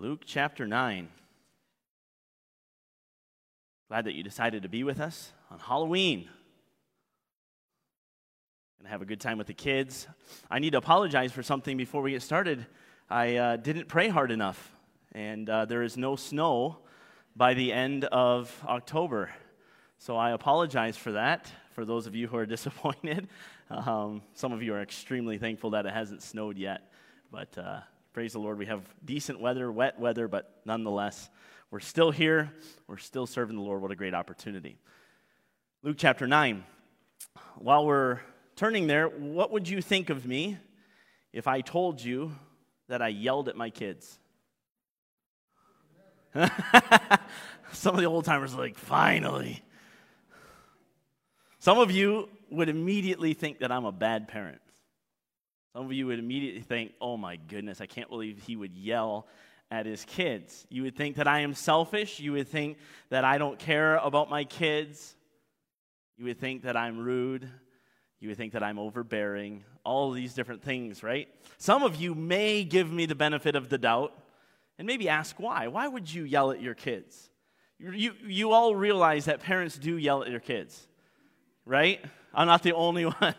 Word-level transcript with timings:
Luke 0.00 0.22
chapter 0.24 0.64
9. 0.64 1.08
Glad 3.88 4.04
that 4.04 4.14
you 4.14 4.22
decided 4.22 4.62
to 4.62 4.68
be 4.68 4.84
with 4.84 5.00
us 5.00 5.32
on 5.50 5.58
Halloween. 5.58 6.28
Gonna 8.78 8.90
have 8.90 9.02
a 9.02 9.04
good 9.04 9.20
time 9.20 9.38
with 9.38 9.48
the 9.48 9.54
kids. 9.54 10.06
I 10.48 10.60
need 10.60 10.70
to 10.70 10.78
apologize 10.78 11.32
for 11.32 11.42
something 11.42 11.76
before 11.76 12.00
we 12.00 12.12
get 12.12 12.22
started. 12.22 12.64
I 13.10 13.34
uh, 13.38 13.56
didn't 13.56 13.88
pray 13.88 14.06
hard 14.06 14.30
enough, 14.30 14.70
and 15.10 15.50
uh, 15.50 15.64
there 15.64 15.82
is 15.82 15.96
no 15.96 16.14
snow 16.14 16.78
by 17.34 17.54
the 17.54 17.72
end 17.72 18.04
of 18.04 18.56
October. 18.68 19.32
So 19.98 20.16
I 20.16 20.30
apologize 20.30 20.96
for 20.96 21.10
that, 21.10 21.50
for 21.72 21.84
those 21.84 22.06
of 22.06 22.14
you 22.14 22.28
who 22.28 22.36
are 22.36 22.46
disappointed. 22.56 23.26
Um, 23.68 24.22
some 24.34 24.52
of 24.52 24.62
you 24.62 24.74
are 24.74 24.80
extremely 24.80 25.38
thankful 25.38 25.70
that 25.70 25.86
it 25.86 25.92
hasn't 25.92 26.22
snowed 26.22 26.56
yet. 26.56 26.92
But 27.32 27.58
uh, 27.58 27.80
praise 28.12 28.32
the 28.32 28.38
Lord, 28.38 28.58
we 28.58 28.66
have 28.66 28.82
decent 29.04 29.40
weather, 29.40 29.70
wet 29.70 29.98
weather, 29.98 30.28
but 30.28 30.60
nonetheless, 30.64 31.28
we're 31.70 31.80
still 31.80 32.10
here. 32.10 32.52
We're 32.86 32.96
still 32.96 33.26
serving 33.26 33.56
the 33.56 33.62
Lord. 33.62 33.82
What 33.82 33.90
a 33.90 33.96
great 33.96 34.14
opportunity. 34.14 34.78
Luke 35.82 35.96
chapter 35.98 36.26
9. 36.26 36.64
While 37.56 37.86
we're 37.86 38.20
turning 38.56 38.86
there, 38.86 39.08
what 39.08 39.52
would 39.52 39.68
you 39.68 39.82
think 39.82 40.10
of 40.10 40.26
me 40.26 40.56
if 41.32 41.46
I 41.46 41.60
told 41.60 42.02
you 42.02 42.32
that 42.88 43.02
I 43.02 43.08
yelled 43.08 43.48
at 43.48 43.56
my 43.56 43.70
kids? 43.70 44.18
Some 47.72 47.94
of 47.94 48.00
the 48.00 48.06
old 48.06 48.24
timers 48.24 48.54
are 48.54 48.58
like, 48.58 48.76
finally. 48.76 49.62
Some 51.58 51.78
of 51.78 51.90
you 51.90 52.28
would 52.50 52.68
immediately 52.68 53.34
think 53.34 53.58
that 53.58 53.70
I'm 53.70 53.84
a 53.84 53.92
bad 53.92 54.28
parent. 54.28 54.60
Some 55.72 55.86
of 55.86 55.92
you 55.92 56.06
would 56.06 56.18
immediately 56.18 56.62
think, 56.62 56.92
oh 57.00 57.16
my 57.16 57.36
goodness, 57.36 57.80
I 57.80 57.86
can't 57.86 58.08
believe 58.08 58.42
he 58.46 58.56
would 58.56 58.74
yell 58.74 59.26
at 59.70 59.86
his 59.86 60.04
kids. 60.04 60.66
You 60.70 60.82
would 60.84 60.96
think 60.96 61.16
that 61.16 61.28
I 61.28 61.40
am 61.40 61.54
selfish. 61.54 62.20
You 62.20 62.32
would 62.32 62.48
think 62.48 62.78
that 63.10 63.24
I 63.24 63.38
don't 63.38 63.58
care 63.58 63.96
about 63.96 64.30
my 64.30 64.44
kids. 64.44 65.14
You 66.16 66.24
would 66.24 66.40
think 66.40 66.62
that 66.62 66.76
I'm 66.76 66.98
rude. 66.98 67.48
You 68.20 68.28
would 68.28 68.36
think 68.36 68.54
that 68.54 68.62
I'm 68.62 68.78
overbearing. 68.78 69.64
All 69.84 70.10
these 70.10 70.34
different 70.34 70.62
things, 70.62 71.02
right? 71.02 71.28
Some 71.58 71.82
of 71.82 71.96
you 71.96 72.14
may 72.14 72.64
give 72.64 72.90
me 72.90 73.06
the 73.06 73.14
benefit 73.14 73.54
of 73.54 73.68
the 73.68 73.78
doubt 73.78 74.12
and 74.78 74.86
maybe 74.86 75.08
ask 75.08 75.38
why. 75.38 75.68
Why 75.68 75.86
would 75.86 76.12
you 76.12 76.24
yell 76.24 76.50
at 76.50 76.60
your 76.60 76.74
kids? 76.74 77.30
You, 77.78 78.12
you, 78.26 78.50
all 78.50 78.74
realize 78.74 79.26
that 79.26 79.40
parents 79.40 79.78
do 79.78 79.96
yell 79.96 80.24
at 80.24 80.30
their 80.30 80.40
kids, 80.40 80.88
right? 81.64 82.04
I'm 82.34 82.48
not 82.48 82.64
the 82.64 82.72
only 82.72 83.04
one. 83.20 83.34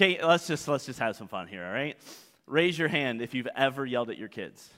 Okay, 0.00 0.24
let's 0.24 0.46
just 0.46 0.68
let's 0.68 0.86
just 0.86 1.00
have 1.00 1.16
some 1.16 1.26
fun 1.26 1.48
here, 1.48 1.66
all 1.66 1.72
right? 1.72 1.96
Raise 2.46 2.78
your 2.78 2.86
hand 2.86 3.20
if 3.20 3.34
you've 3.34 3.48
ever 3.56 3.84
yelled 3.84 4.10
at 4.10 4.16
your 4.16 4.28
kids. 4.28 4.70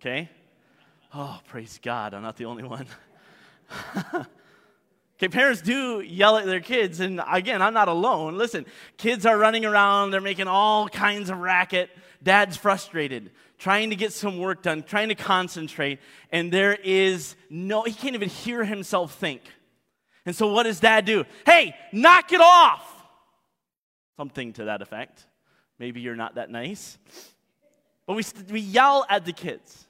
Okay? 0.00 0.30
Oh, 1.12 1.38
praise 1.48 1.78
God, 1.82 2.14
I'm 2.14 2.22
not 2.22 2.38
the 2.38 2.46
only 2.46 2.62
one. 2.62 2.86
okay, 4.16 5.28
parents 5.28 5.60
do 5.60 6.00
yell 6.00 6.38
at 6.38 6.46
their 6.46 6.60
kids, 6.60 7.00
and 7.00 7.20
again, 7.30 7.60
I'm 7.60 7.74
not 7.74 7.88
alone. 7.88 8.38
Listen, 8.38 8.64
kids 8.96 9.26
are 9.26 9.36
running 9.36 9.66
around, 9.66 10.12
they're 10.12 10.22
making 10.22 10.48
all 10.48 10.88
kinds 10.88 11.28
of 11.28 11.36
racket. 11.36 11.90
Dad's 12.22 12.56
frustrated, 12.56 13.32
trying 13.58 13.90
to 13.90 13.96
get 13.96 14.14
some 14.14 14.38
work 14.38 14.62
done, 14.62 14.82
trying 14.82 15.10
to 15.10 15.14
concentrate, 15.14 15.98
and 16.32 16.50
there 16.50 16.72
is 16.72 17.36
no, 17.50 17.82
he 17.82 17.92
can't 17.92 18.14
even 18.14 18.30
hear 18.30 18.64
himself 18.64 19.14
think. 19.16 19.42
And 20.24 20.34
so, 20.34 20.50
what 20.50 20.62
does 20.62 20.80
dad 20.80 21.04
do? 21.04 21.26
Hey, 21.44 21.76
knock 21.92 22.32
it 22.32 22.40
off! 22.40 22.94
Something 24.16 24.52
to 24.54 24.64
that 24.64 24.82
effect. 24.82 25.26
Maybe 25.78 26.00
you're 26.00 26.16
not 26.16 26.36
that 26.36 26.50
nice. 26.50 26.98
But 28.06 28.14
we, 28.14 28.24
we 28.50 28.60
yell 28.60 29.04
at 29.08 29.24
the 29.24 29.32
kids. 29.32 29.86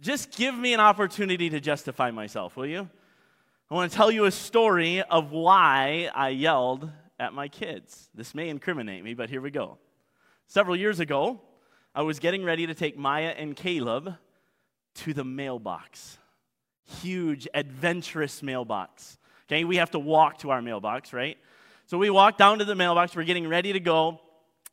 Just 0.00 0.36
give 0.36 0.54
me 0.54 0.74
an 0.74 0.80
opportunity 0.80 1.48
to 1.50 1.60
justify 1.60 2.10
myself, 2.10 2.56
will 2.56 2.66
you? 2.66 2.88
I 3.70 3.74
want 3.74 3.90
to 3.90 3.96
tell 3.96 4.10
you 4.10 4.26
a 4.26 4.30
story 4.30 5.02
of 5.02 5.32
why 5.32 6.10
I 6.14 6.28
yelled 6.28 6.90
at 7.18 7.32
my 7.32 7.48
kids. 7.48 8.10
This 8.14 8.34
may 8.34 8.48
incriminate 8.48 9.02
me, 9.02 9.14
but 9.14 9.30
here 9.30 9.40
we 9.40 9.50
go. 9.50 9.78
Several 10.46 10.76
years 10.76 11.00
ago, 11.00 11.40
I 11.94 12.02
was 12.02 12.18
getting 12.18 12.44
ready 12.44 12.66
to 12.66 12.74
take 12.74 12.96
Maya 12.96 13.34
and 13.36 13.56
Caleb 13.56 14.14
to 14.96 15.14
the 15.14 15.24
mailbox. 15.24 16.18
Huge, 17.02 17.48
adventurous 17.54 18.42
mailbox. 18.42 19.18
Okay, 19.48 19.64
we 19.64 19.76
have 19.76 19.90
to 19.92 19.98
walk 19.98 20.38
to 20.38 20.50
our 20.50 20.60
mailbox, 20.60 21.12
right? 21.12 21.38
So 21.86 21.98
we 21.98 22.10
walk 22.10 22.36
down 22.36 22.58
to 22.58 22.64
the 22.64 22.74
mailbox. 22.74 23.14
We're 23.14 23.24
getting 23.24 23.48
ready 23.48 23.72
to 23.72 23.80
go. 23.80 24.20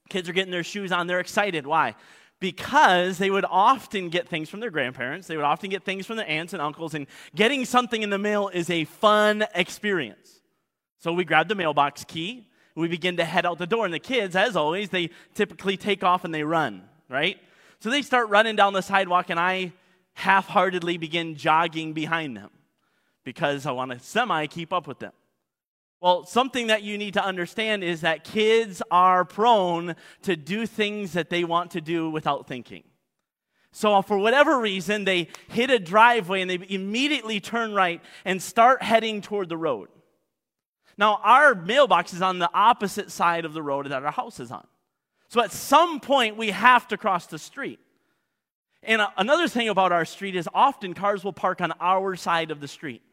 Kids 0.09 0.27
are 0.27 0.33
getting 0.33 0.51
their 0.51 0.63
shoes 0.63 0.91
on. 0.91 1.07
They're 1.07 1.19
excited. 1.19 1.65
Why? 1.65 1.95
because 2.43 3.19
they 3.19 3.29
would 3.29 3.45
often 3.49 4.09
get 4.09 4.27
things 4.27 4.49
from 4.49 4.59
their 4.59 4.69
grandparents, 4.69 5.27
they 5.27 5.37
would 5.37 5.45
often 5.45 5.69
get 5.69 5.85
things 5.85 6.05
from 6.05 6.17
their 6.17 6.29
aunts 6.29 6.51
and 6.51 6.61
uncles, 6.61 6.93
and 6.93 7.07
getting 7.33 7.63
something 7.63 8.03
in 8.03 8.09
the 8.09 8.17
mail 8.17 8.49
is 8.49 8.69
a 8.69 8.83
fun 8.83 9.45
experience. 9.55 10.41
So 10.99 11.13
we 11.13 11.23
grab 11.23 11.47
the 11.47 11.55
mailbox 11.55 12.03
key, 12.03 12.49
we 12.75 12.89
begin 12.89 13.15
to 13.15 13.23
head 13.23 13.45
out 13.45 13.59
the 13.59 13.65
door, 13.65 13.85
and 13.85 13.93
the 13.93 13.99
kids, 13.99 14.35
as 14.35 14.57
always, 14.57 14.89
they 14.89 15.09
typically 15.35 15.77
take 15.77 16.03
off 16.03 16.25
and 16.25 16.35
they 16.35 16.43
run, 16.43 16.83
right? 17.07 17.37
So 17.79 17.89
they 17.89 18.01
start 18.01 18.27
running 18.27 18.57
down 18.57 18.73
the 18.73 18.81
sidewalk, 18.81 19.29
and 19.29 19.39
I 19.39 19.71
half 20.11 20.45
heartedly 20.45 20.97
begin 20.97 21.37
jogging 21.37 21.93
behind 21.93 22.35
them 22.35 22.49
because 23.23 23.65
I 23.65 23.71
want 23.71 23.91
to 23.91 23.99
semi 23.99 24.47
keep 24.47 24.73
up 24.73 24.85
with 24.85 24.99
them. 24.99 25.13
Well, 26.03 26.25
something 26.25 26.67
that 26.67 26.83
you 26.83 26.97
need 26.97 27.13
to 27.13 27.23
understand 27.23 27.81
is 27.81 28.01
that 28.01 28.25
kids 28.25 28.81
are 28.91 29.23
prone 29.23 29.95
to 30.23 30.35
do 30.35 30.65
things 30.65 31.13
that 31.13 31.29
they 31.29 31.45
want 31.45 31.71
to 31.71 31.79
do 31.79 32.09
without 32.09 32.45
thinking. 32.45 32.83
So, 33.71 34.01
for 34.01 34.17
whatever 34.17 34.59
reason, 34.59 35.05
they 35.05 35.29
hit 35.47 35.69
a 35.69 35.79
driveway 35.79 36.41
and 36.41 36.49
they 36.49 36.59
immediately 36.67 37.39
turn 37.39 37.73
right 37.73 38.01
and 38.25 38.43
start 38.43 38.83
heading 38.83 39.21
toward 39.21 39.47
the 39.47 39.55
road. 39.55 39.87
Now, 40.97 41.21
our 41.23 41.55
mailbox 41.55 42.13
is 42.13 42.21
on 42.21 42.37
the 42.37 42.49
opposite 42.53 43.09
side 43.09 43.45
of 43.45 43.53
the 43.53 43.63
road 43.63 43.85
that 43.85 44.03
our 44.03 44.11
house 44.11 44.41
is 44.41 44.51
on. 44.51 44.67
So, 45.29 45.41
at 45.41 45.53
some 45.53 46.01
point, 46.01 46.35
we 46.35 46.51
have 46.51 46.85
to 46.89 46.97
cross 46.97 47.27
the 47.27 47.39
street. 47.39 47.79
And 48.83 48.99
uh, 48.99 49.07
another 49.15 49.47
thing 49.47 49.69
about 49.69 49.93
our 49.93 50.03
street 50.03 50.35
is 50.35 50.49
often 50.53 50.95
cars 50.95 51.23
will 51.23 51.31
park 51.31 51.61
on 51.61 51.71
our 51.79 52.17
side 52.17 52.51
of 52.51 52.59
the 52.59 52.67
street. 52.67 53.03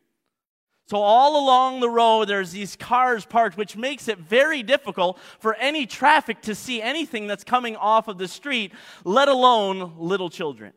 So, 0.91 0.97
all 0.97 1.41
along 1.41 1.79
the 1.79 1.89
road, 1.89 2.25
there's 2.25 2.51
these 2.51 2.75
cars 2.75 3.25
parked, 3.25 3.57
which 3.57 3.77
makes 3.77 4.09
it 4.09 4.19
very 4.19 4.65
difficult 4.65 5.21
for 5.39 5.55
any 5.55 5.87
traffic 5.87 6.43
to 6.43 6.55
see 6.57 6.83
anything 6.83 7.29
that's 7.29 7.45
coming 7.45 7.77
off 7.77 8.09
of 8.09 8.19
the 8.19 8.27
street, 8.27 8.73
let 9.05 9.29
alone 9.29 9.95
little 9.99 10.29
children. 10.29 10.73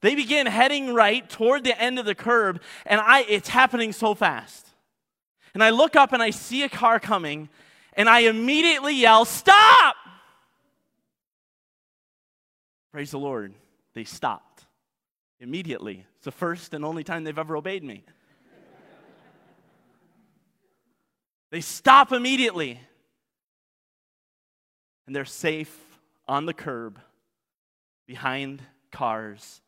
They 0.00 0.16
begin 0.16 0.48
heading 0.48 0.92
right 0.92 1.30
toward 1.30 1.62
the 1.62 1.80
end 1.80 2.00
of 2.00 2.04
the 2.04 2.16
curb, 2.16 2.60
and 2.84 3.00
I, 3.00 3.20
it's 3.28 3.48
happening 3.48 3.92
so 3.92 4.12
fast. 4.12 4.66
And 5.54 5.62
I 5.62 5.70
look 5.70 5.94
up 5.94 6.12
and 6.12 6.20
I 6.20 6.30
see 6.30 6.64
a 6.64 6.68
car 6.68 6.98
coming, 6.98 7.48
and 7.92 8.08
I 8.08 8.22
immediately 8.22 8.96
yell, 8.96 9.24
Stop! 9.24 9.94
Praise 12.90 13.12
the 13.12 13.20
Lord. 13.20 13.54
They 13.94 14.02
stopped 14.02 14.66
immediately. 15.38 16.04
It's 16.16 16.24
the 16.24 16.32
first 16.32 16.74
and 16.74 16.84
only 16.84 17.04
time 17.04 17.22
they've 17.22 17.38
ever 17.38 17.56
obeyed 17.56 17.84
me. 17.84 18.02
They 21.50 21.60
stop 21.60 22.12
immediately. 22.12 22.80
And 25.06 25.16
they're 25.16 25.24
safe 25.24 25.76
on 26.28 26.46
the 26.46 26.54
curb 26.54 27.00
behind 28.06 28.62
cars. 28.92 29.60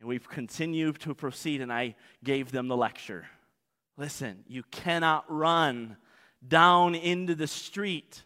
And 0.00 0.08
we've 0.08 0.28
continued 0.28 0.98
to 1.00 1.14
proceed, 1.14 1.60
and 1.60 1.72
I 1.72 1.94
gave 2.24 2.50
them 2.50 2.68
the 2.68 2.76
lecture. 2.76 3.26
Listen, 3.96 4.44
you 4.48 4.62
cannot 4.70 5.24
run 5.28 5.96
down 6.46 6.94
into 6.94 7.34
the 7.34 7.46
street 7.46 8.24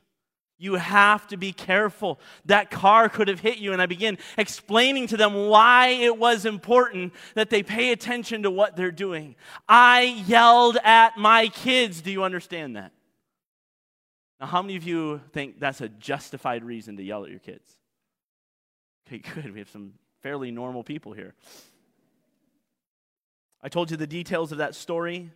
you 0.59 0.77
have 0.77 1.27
to 1.29 1.37
be 1.37 1.53
careful. 1.53 2.19
That 2.47 2.71
car 2.71 3.09
could 3.09 3.29
have 3.29 3.41
hit 3.41 3.59
you. 3.59 3.73
And 3.73 3.83
I 3.83 3.87
begin 3.87 4.19
explaining 4.39 5.07
to 5.09 5.17
them 5.17 5.49
why 5.49 5.89
it 5.89 6.17
was 6.17 6.47
important 6.47 7.13
that 7.35 7.51
they 7.51 7.63
pay 7.63 7.93
attention 7.93 8.43
to 8.45 8.51
what 8.51 8.77
they're 8.77 8.91
doing. 8.91 9.37
I 9.69 10.23
yelled 10.27 10.79
at 10.83 11.19
my 11.19 11.49
kids. 11.49 12.01
Do 12.01 12.11
you 12.11 12.25
understand 12.25 12.77
that? 12.77 12.93
Now, 14.41 14.47
how 14.47 14.63
many 14.63 14.77
of 14.77 14.85
you 14.85 15.21
think 15.33 15.61
that's 15.61 15.81
a 15.81 15.89
justified 15.89 16.65
reason 16.65 16.97
to 16.97 17.03
yell 17.03 17.25
at 17.25 17.31
your 17.31 17.41
kids? 17.41 17.71
Okay, 19.07 19.19
good. 19.35 19.53
We 19.53 19.59
have 19.59 19.71
some 19.71 19.95
fairly 20.23 20.51
normal 20.51 20.85
people 20.85 21.13
here. 21.13 21.35
I 23.63 23.69
told 23.69 23.91
you 23.91 23.97
the 23.97 24.07
details 24.07 24.53
of 24.53 24.59
that 24.59 24.75
story. 24.75 25.31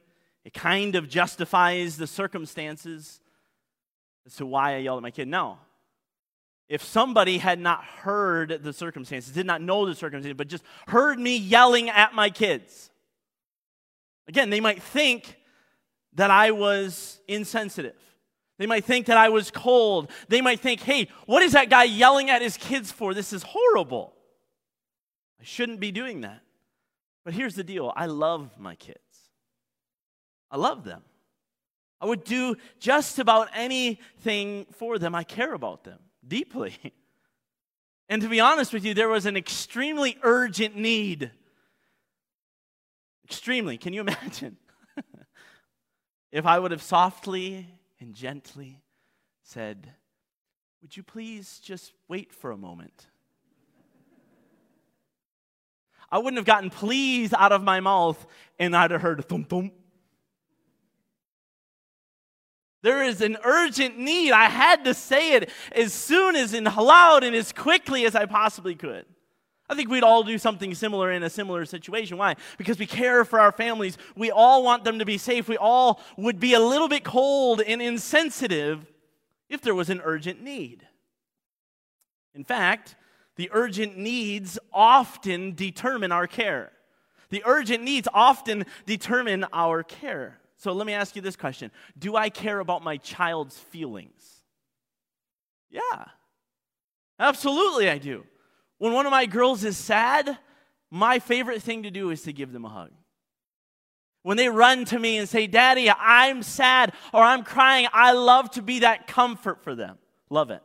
It 0.45 0.55
kind 0.55 0.95
of 0.95 1.09
justifies 1.09 1.97
the 1.97 2.07
circumstances 2.07 3.21
as 4.31 4.37
to 4.37 4.47
why 4.47 4.75
I 4.75 4.79
yelled 4.79 4.99
at 4.99 5.03
my 5.03 5.11
kid. 5.11 5.29
No. 5.29 5.59
If 6.69 6.85
somebody 6.85 7.39
had 7.39 7.59
not 7.59 7.83
heard 7.83 8.61
the 8.63 8.73
circumstances, 8.73 9.33
did 9.33 9.47
not 9.47 9.61
know 9.61 9.87
the 9.87 9.95
circumstances, 9.95 10.37
but 10.37 10.47
just 10.47 10.63
heard 10.87 11.19
me 11.19 11.37
yelling 11.37 11.91
at 11.91 12.15
my 12.15 12.31
kids, 12.31 12.91
again, 14.29 14.51
they 14.51 14.61
might 14.61 14.83
think 14.83 15.37
that 16.15 16.31
I 16.31 16.53
was 16.53 17.21
insensitive. 17.27 17.97
They 18.59 18.67
might 18.67 18.85
think 18.85 19.07
that 19.07 19.17
I 19.17 19.31
was 19.31 19.51
cold. 19.51 20.11
They 20.29 20.41
might 20.41 20.61
think, 20.61 20.81
hey, 20.81 21.09
what 21.27 21.43
is 21.43 21.53
that 21.53 21.71
guy 21.71 21.85
yelling 21.85 22.31
at 22.31 22.43
his 22.43 22.57
kids 22.57 22.93
for? 22.93 23.15
This 23.15 23.33
is 23.33 23.43
horrible. 23.43 24.13
I 25.41 25.45
shouldn't 25.45 25.81
be 25.81 25.91
doing 25.91 26.21
that. 26.21 26.41
But 27.25 27.35
here's 27.35 27.55
the 27.55 27.65
deal 27.65 27.93
I 27.97 28.07
love 28.07 28.51
my 28.59 28.77
kids, 28.77 28.99
I 30.53 30.57
love 30.57 30.85
them. 30.85 31.03
I 32.01 32.07
would 32.07 32.25
do 32.25 32.57
just 32.79 33.19
about 33.19 33.49
anything 33.55 34.67
for 34.73 34.99
them. 34.99 35.15
I 35.15 35.25
care 35.25 35.53
about 35.53 35.85
them 35.85 35.99
deeply. 36.27 36.77
And 38.11 38.21
to 38.23 38.29
be 38.29 38.41
honest 38.41 38.73
with 38.73 38.85
you, 38.85 38.93
there 38.93 39.09
was 39.09 39.25
an 39.25 39.37
extremely 39.37 40.19
urgent 40.23 40.75
need. 40.75 41.31
Extremely. 43.25 43.79
Can 43.79 43.93
you 43.93 44.01
imagine? 44.01 44.57
if 46.33 46.45
I 46.45 46.59
would 46.59 46.73
have 46.73 46.83
softly 46.83 47.69
and 48.01 48.13
gently 48.13 48.83
said, 49.45 49.93
Would 50.83 50.97
you 50.97 51.05
please 51.05 51.61
just 51.63 51.93
wait 52.09 52.33
for 52.33 52.51
a 52.51 52.57
moment? 52.57 53.07
I 56.11 56.19
wouldn't 56.19 56.39
have 56.39 56.47
gotten 56.47 56.71
please 56.71 57.33
out 57.33 57.53
of 57.53 57.63
my 57.63 57.79
mouth 57.79 58.27
and 58.59 58.77
I'd 58.77 58.91
have 58.91 59.03
heard 59.03 59.25
thump 59.29 59.49
thump. 59.49 59.73
There 62.83 63.03
is 63.03 63.21
an 63.21 63.37
urgent 63.45 63.99
need. 63.99 64.33
I 64.33 64.45
had 64.45 64.85
to 64.85 64.95
say 64.95 65.35
it 65.35 65.51
as 65.73 65.93
soon 65.93 66.35
as 66.35 66.55
and 66.55 66.65
loud 66.65 67.25
and 67.25 67.37
as 67.37 67.53
quickly 67.53 68.07
as 68.07 68.15
I 68.15 68.27
possibly 68.27 68.75
could. 68.75 69.05
I 69.69 69.75
think 69.75 69.89
we'd 69.89 70.03
all 70.03 70.25
do 70.25 70.37
something 70.37 70.75
similar 70.75 71.13
in 71.13 71.23
a 71.23 71.31
similar 71.31 71.65
situation. 71.65 72.19
Why? 72.19 72.35
Because 72.59 72.79
we 72.79 72.87
care 72.87 73.25
for 73.25 73.39
our 73.39 73.53
families. 73.53 73.99
We 74.17 74.33
all 74.33 74.65
want 74.65 74.83
them 74.83 74.99
to 74.99 75.05
be 75.05 75.17
safe. 75.17 75.49
We 75.49 75.59
all 75.59 76.01
would 76.17 76.41
be 76.41 76.55
a 76.55 76.61
little 76.61 76.89
bit 76.89 77.05
cold 77.05 77.61
and 77.61 77.81
insensitive 77.81 78.85
if 79.49 79.61
there 79.61 79.75
was 79.75 79.89
an 79.89 80.01
urgent 80.03 80.43
need. 80.43 80.87
In 82.35 82.43
fact, 82.43 82.97
the 83.37 83.49
urgent 83.53 83.97
needs 83.97 84.59
often 84.73 85.55
determine 85.55 86.11
our 86.11 86.27
care. 86.27 86.73
The 87.29 87.43
urgent 87.47 87.85
needs 87.85 88.09
often 88.13 88.67
determine 88.87 89.45
our 89.53 89.85
care. 89.85 90.41
So 90.61 90.75
let 90.75 90.87
me 90.87 90.93
ask 90.93 91.17
you 91.17 91.23
this 91.23 91.37
question 91.37 91.71
Do 91.99 92.17
I 92.17 92.29
care 92.29 92.61
about 92.61 92.85
my 92.85 92.99
child's 92.99 93.59
feelings? 93.59 94.43
Yeah, 95.71 96.05
absolutely, 97.19 97.89
I 97.89 97.97
do. 97.99 98.25
When 98.77 98.93
one 98.93 99.07
of 99.07 99.11
my 99.11 99.25
girls 99.25 99.65
is 99.65 99.79
sad, 99.79 100.37
my 100.91 101.19
favorite 101.19 101.63
thing 101.63 101.85
to 101.85 101.91
do 101.91 102.11
is 102.11 102.23
to 102.23 102.33
give 102.33 102.53
them 102.53 102.67
a 102.67 102.69
hug. 102.69 102.91
When 104.23 104.37
they 104.37 104.51
run 104.51 104.85
to 104.87 104.99
me 104.99 105.17
and 105.17 105.27
say, 105.27 105.47
Daddy, 105.47 105.91
I'm 105.91 106.43
sad 106.43 106.93
or 107.15 107.23
I'm 107.23 107.43
crying, 107.43 107.89
I 107.93 108.13
love 108.13 108.51
to 108.53 108.63
be 108.63 108.81
that 108.81 109.07
comfort 109.07 109.63
for 109.63 109.75
them. 109.75 109.97
Love 110.29 110.51
it. 110.51 110.63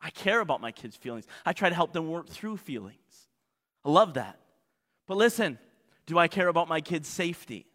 I 0.00 0.08
care 0.08 0.40
about 0.40 0.62
my 0.62 0.72
kids' 0.72 0.96
feelings. 0.96 1.26
I 1.44 1.52
try 1.52 1.68
to 1.68 1.74
help 1.74 1.92
them 1.92 2.08
work 2.08 2.28
through 2.28 2.56
feelings. 2.56 3.28
I 3.84 3.90
love 3.90 4.14
that. 4.14 4.38
But 5.06 5.18
listen, 5.18 5.58
do 6.06 6.18
I 6.18 6.28
care 6.28 6.48
about 6.48 6.68
my 6.68 6.80
kids' 6.80 7.08
safety? 7.08 7.66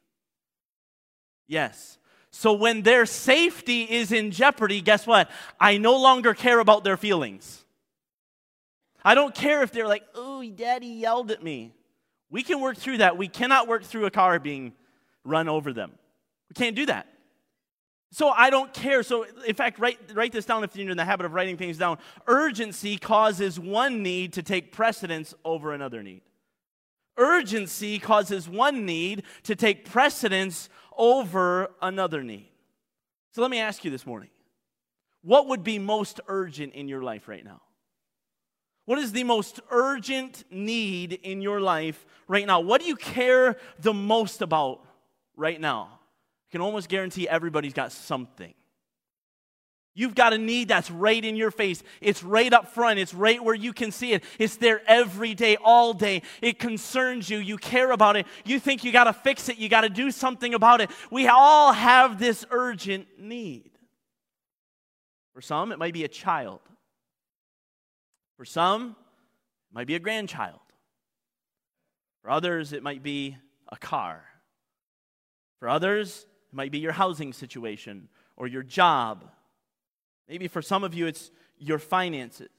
Yes. 1.48 1.98
So 2.32 2.54
when 2.54 2.84
their 2.84 3.06
safety 3.06 3.84
is 3.84 4.12
in 4.12 4.32
jeopardy, 4.32 4.82
guess 4.82 5.08
what? 5.08 5.30
I 5.60 5.78
no 5.78 5.98
longer 5.98 6.34
care 6.34 6.60
about 6.60 6.84
their 6.84 6.98
feelings. 6.98 7.66
I 9.04 9.16
don't 9.16 9.34
care 9.34 9.64
if 9.64 9.72
they're 9.72 9.88
like, 9.88 10.04
oh, 10.16 10.44
daddy 10.44 10.88
yelled 10.88 11.32
at 11.32 11.42
me. 11.42 11.74
We 12.30 12.44
can 12.44 12.60
work 12.60 12.78
through 12.78 12.98
that. 12.98 13.18
We 13.18 13.28
cannot 13.28 13.68
work 13.68 13.84
through 13.84 14.06
a 14.06 14.12
car 14.12 14.38
being 14.40 14.74
run 15.24 15.48
over 15.48 15.72
them. 15.72 15.92
We 16.50 16.54
can't 16.54 16.76
do 16.76 16.86
that. 16.88 17.08
So 18.12 18.30
I 18.30 18.50
don't 18.50 18.74
care. 18.74 19.04
So, 19.04 19.26
in 19.46 19.56
fact, 19.56 19.80
write, 19.80 20.00
write 20.14 20.32
this 20.32 20.46
down 20.46 20.64
if 20.64 20.76
you're 20.76 20.90
in 20.90 20.98
the 20.98 21.06
habit 21.06 21.26
of 21.26 21.34
writing 21.34 21.58
things 21.58 21.78
down. 21.78 21.98
Urgency 22.26 22.98
causes 22.98 23.60
one 23.60 24.02
need 24.02 24.34
to 24.34 24.44
take 24.44 24.72
precedence 24.72 25.34
over 25.44 25.74
another 25.74 26.04
need. 26.04 26.22
Urgency 27.18 28.00
causes 28.00 28.48
one 28.48 28.86
need 28.86 29.24
to 29.44 29.56
take 29.56 29.90
precedence 29.90 30.70
over 30.98 31.70
another 31.82 32.24
need. 32.24 32.50
So 33.34 33.42
let 33.42 33.52
me 33.52 33.60
ask 33.60 33.86
you 33.86 33.92
this 33.92 34.06
morning 34.06 34.30
what 35.22 35.48
would 35.48 35.64
be 35.64 35.80
most 35.80 36.20
urgent 36.28 36.74
in 36.74 36.88
your 36.88 37.04
life 37.04 37.28
right 37.28 37.44
now? 37.44 37.62
What 38.86 39.00
is 39.00 39.12
the 39.12 39.26
most 39.26 39.60
urgent 39.70 40.46
need 40.50 41.12
in 41.12 41.42
your 41.42 41.60
life 41.60 42.06
right 42.28 42.48
now? 42.48 42.62
What 42.62 42.80
do 42.80 42.88
you 42.88 42.96
care 42.96 43.58
the 43.80 43.94
most 43.94 44.42
about 44.42 44.80
right 45.36 45.60
now? 45.60 45.90
I 45.92 46.52
can 46.52 46.62
almost 46.62 46.88
guarantee 46.88 47.28
everybody's 47.28 47.74
got 47.74 47.92
something. 47.92 48.54
You've 49.98 50.14
got 50.14 50.32
a 50.32 50.38
need 50.38 50.68
that's 50.68 50.92
right 50.92 51.26
in 51.26 51.36
your 51.36 51.50
face. 51.50 51.82
It's 52.02 52.22
right 52.22 52.54
up 52.54 52.68
front. 52.68 53.00
It's 53.00 53.16
right 53.16 53.44
where 53.44 53.56
you 53.56 53.74
can 53.74 53.92
see 53.92 54.14
it. 54.14 54.24
It's 54.38 54.58
there 54.58 54.84
every 54.86 55.34
day, 55.34 55.58
all 55.60 55.92
day. 55.96 56.22
It 56.40 56.60
concerns 56.60 57.32
you. 57.32 57.40
You 57.40 57.58
care 57.58 57.90
about 57.90 58.16
it. 58.16 58.28
You 58.46 58.60
think 58.60 58.84
you 58.84 58.92
got 58.92 59.06
to 59.06 59.14
fix 59.14 59.50
it. 59.50 59.58
You 59.58 59.70
got 59.70 59.82
to 59.82 59.90
do 59.90 60.12
something 60.12 60.54
about 60.54 60.82
it. 60.82 60.92
We 61.10 61.28
all 61.28 61.74
have 61.74 62.20
this 62.20 62.46
urgent 62.52 63.08
need. 63.18 63.72
For 65.34 65.42
some, 65.42 65.72
it 65.72 65.80
might 65.80 65.96
be 65.96 66.04
a 66.04 66.08
child. 66.08 66.60
For 68.38 68.46
some, 68.46 68.96
it 69.72 69.74
might 69.74 69.88
be 69.88 69.96
a 69.96 70.00
grandchild. 70.00 70.60
For 72.22 72.30
others, 72.30 72.72
it 72.72 72.84
might 72.84 73.02
be 73.02 73.36
a 73.68 73.78
car. 73.78 74.24
For 75.58 75.68
others, 75.68 76.28
it 76.52 76.56
might 76.56 76.72
be 76.72 76.78
your 76.78 76.92
housing 76.92 77.34
situation 77.34 78.10
or 78.36 78.46
your 78.46 78.62
job 78.62 79.32
Maybe 80.28 80.48
for 80.48 80.62
some 80.62 80.84
of 80.84 80.94
you, 80.94 81.08
it's 81.08 81.32
your 81.58 81.80
finances. 81.80 82.50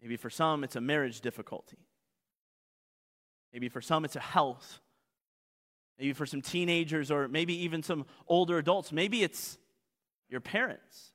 Maybe 0.00 0.16
for 0.16 0.30
some, 0.30 0.64
it's 0.64 0.76
a 0.76 0.80
marriage 0.80 1.20
difficulty. 1.20 1.78
Maybe 3.52 3.68
for 3.68 3.80
some, 3.80 4.04
it's 4.04 4.16
a 4.16 4.20
health. 4.20 4.80
Maybe 5.98 6.12
for 6.12 6.26
some 6.26 6.42
teenagers 6.42 7.10
or 7.10 7.28
maybe 7.28 7.54
even 7.64 7.82
some 7.82 8.06
older 8.26 8.58
adults, 8.58 8.92
maybe 8.92 9.22
it's 9.22 9.58
your 10.28 10.40
parents. 10.40 11.12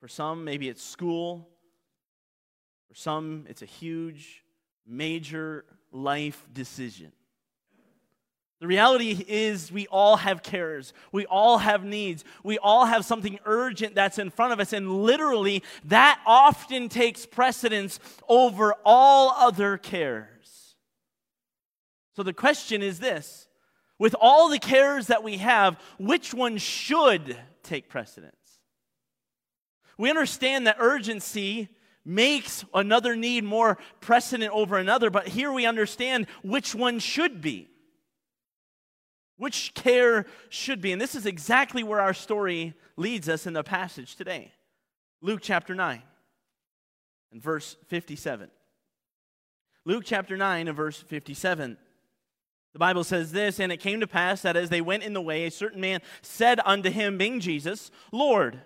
For 0.00 0.08
some, 0.08 0.44
maybe 0.44 0.68
it's 0.68 0.82
school. 0.82 1.48
For 2.88 2.94
some, 2.94 3.46
it's 3.48 3.62
a 3.62 3.66
huge, 3.66 4.44
major 4.86 5.64
life 5.90 6.46
decision. 6.52 7.12
The 8.58 8.66
reality 8.66 9.22
is, 9.28 9.70
we 9.70 9.86
all 9.88 10.16
have 10.16 10.42
cares. 10.42 10.94
We 11.12 11.26
all 11.26 11.58
have 11.58 11.84
needs. 11.84 12.24
We 12.42 12.56
all 12.56 12.86
have 12.86 13.04
something 13.04 13.38
urgent 13.44 13.94
that's 13.94 14.18
in 14.18 14.30
front 14.30 14.54
of 14.54 14.60
us. 14.60 14.72
And 14.72 15.02
literally, 15.02 15.62
that 15.84 16.20
often 16.26 16.88
takes 16.88 17.26
precedence 17.26 18.00
over 18.28 18.74
all 18.82 19.30
other 19.36 19.76
cares. 19.76 20.74
So 22.14 22.22
the 22.22 22.32
question 22.32 22.82
is 22.82 22.98
this 22.98 23.46
with 23.98 24.16
all 24.18 24.48
the 24.48 24.58
cares 24.58 25.08
that 25.08 25.22
we 25.22 25.36
have, 25.36 25.78
which 25.98 26.32
one 26.32 26.56
should 26.56 27.36
take 27.62 27.90
precedence? 27.90 28.34
We 29.98 30.08
understand 30.08 30.66
that 30.66 30.76
urgency 30.78 31.68
makes 32.06 32.64
another 32.72 33.16
need 33.16 33.44
more 33.44 33.76
precedent 34.00 34.50
over 34.52 34.78
another, 34.78 35.10
but 35.10 35.28
here 35.28 35.52
we 35.52 35.66
understand 35.66 36.26
which 36.42 36.74
one 36.74 37.00
should 37.00 37.42
be 37.42 37.68
which 39.36 39.74
care 39.74 40.26
should 40.48 40.80
be. 40.80 40.92
And 40.92 41.00
this 41.00 41.14
is 41.14 41.26
exactly 41.26 41.82
where 41.82 42.00
our 42.00 42.14
story 42.14 42.74
leads 42.96 43.28
us 43.28 43.46
in 43.46 43.52
the 43.52 43.62
passage 43.62 44.16
today. 44.16 44.52
Luke 45.20 45.40
chapter 45.42 45.74
9 45.74 46.02
and 47.32 47.42
verse 47.42 47.76
57. 47.88 48.50
Luke 49.84 50.04
chapter 50.04 50.36
9 50.36 50.68
and 50.68 50.76
verse 50.76 51.00
57. 51.00 51.76
The 52.72 52.78
Bible 52.78 53.04
says 53.04 53.32
this, 53.32 53.58
and 53.58 53.72
it 53.72 53.78
came 53.78 54.00
to 54.00 54.06
pass 54.06 54.42
that 54.42 54.56
as 54.56 54.68
they 54.68 54.82
went 54.82 55.02
in 55.02 55.14
the 55.14 55.20
way, 55.20 55.46
a 55.46 55.50
certain 55.50 55.80
man 55.80 56.00
said 56.20 56.60
unto 56.64 56.90
him, 56.90 57.16
being 57.16 57.40
Jesus, 57.40 57.90
Lord, 58.12 58.60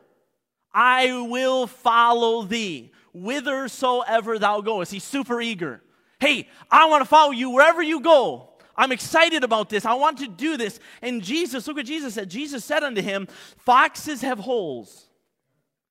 I 0.73 1.27
will 1.29 1.67
follow 1.67 2.43
thee 2.43 2.93
whithersoever 3.13 4.39
thou 4.39 4.61
goest. 4.61 4.93
He's 4.93 5.05
super 5.05 5.41
eager. 5.41 5.81
Hey, 6.19 6.49
I 6.71 6.87
want 6.89 7.03
to 7.03 7.09
follow 7.09 7.31
you 7.31 7.51
wherever 7.51 7.83
you 7.83 8.01
go. 8.01 8.50
I'm 8.81 8.93
excited 8.93 9.45
about 9.45 9.69
this. 9.69 9.85
I 9.85 9.93
want 9.93 10.21
to 10.21 10.27
do 10.27 10.57
this. 10.57 10.81
And 11.03 11.23
Jesus, 11.23 11.69
look 11.69 11.77
what 11.77 11.85
Jesus 11.85 12.15
said. 12.15 12.31
Jesus 12.31 12.65
said 12.65 12.83
unto 12.83 13.03
him, 13.03 13.29
Foxes 13.59 14.23
have 14.23 14.39
holes, 14.39 15.11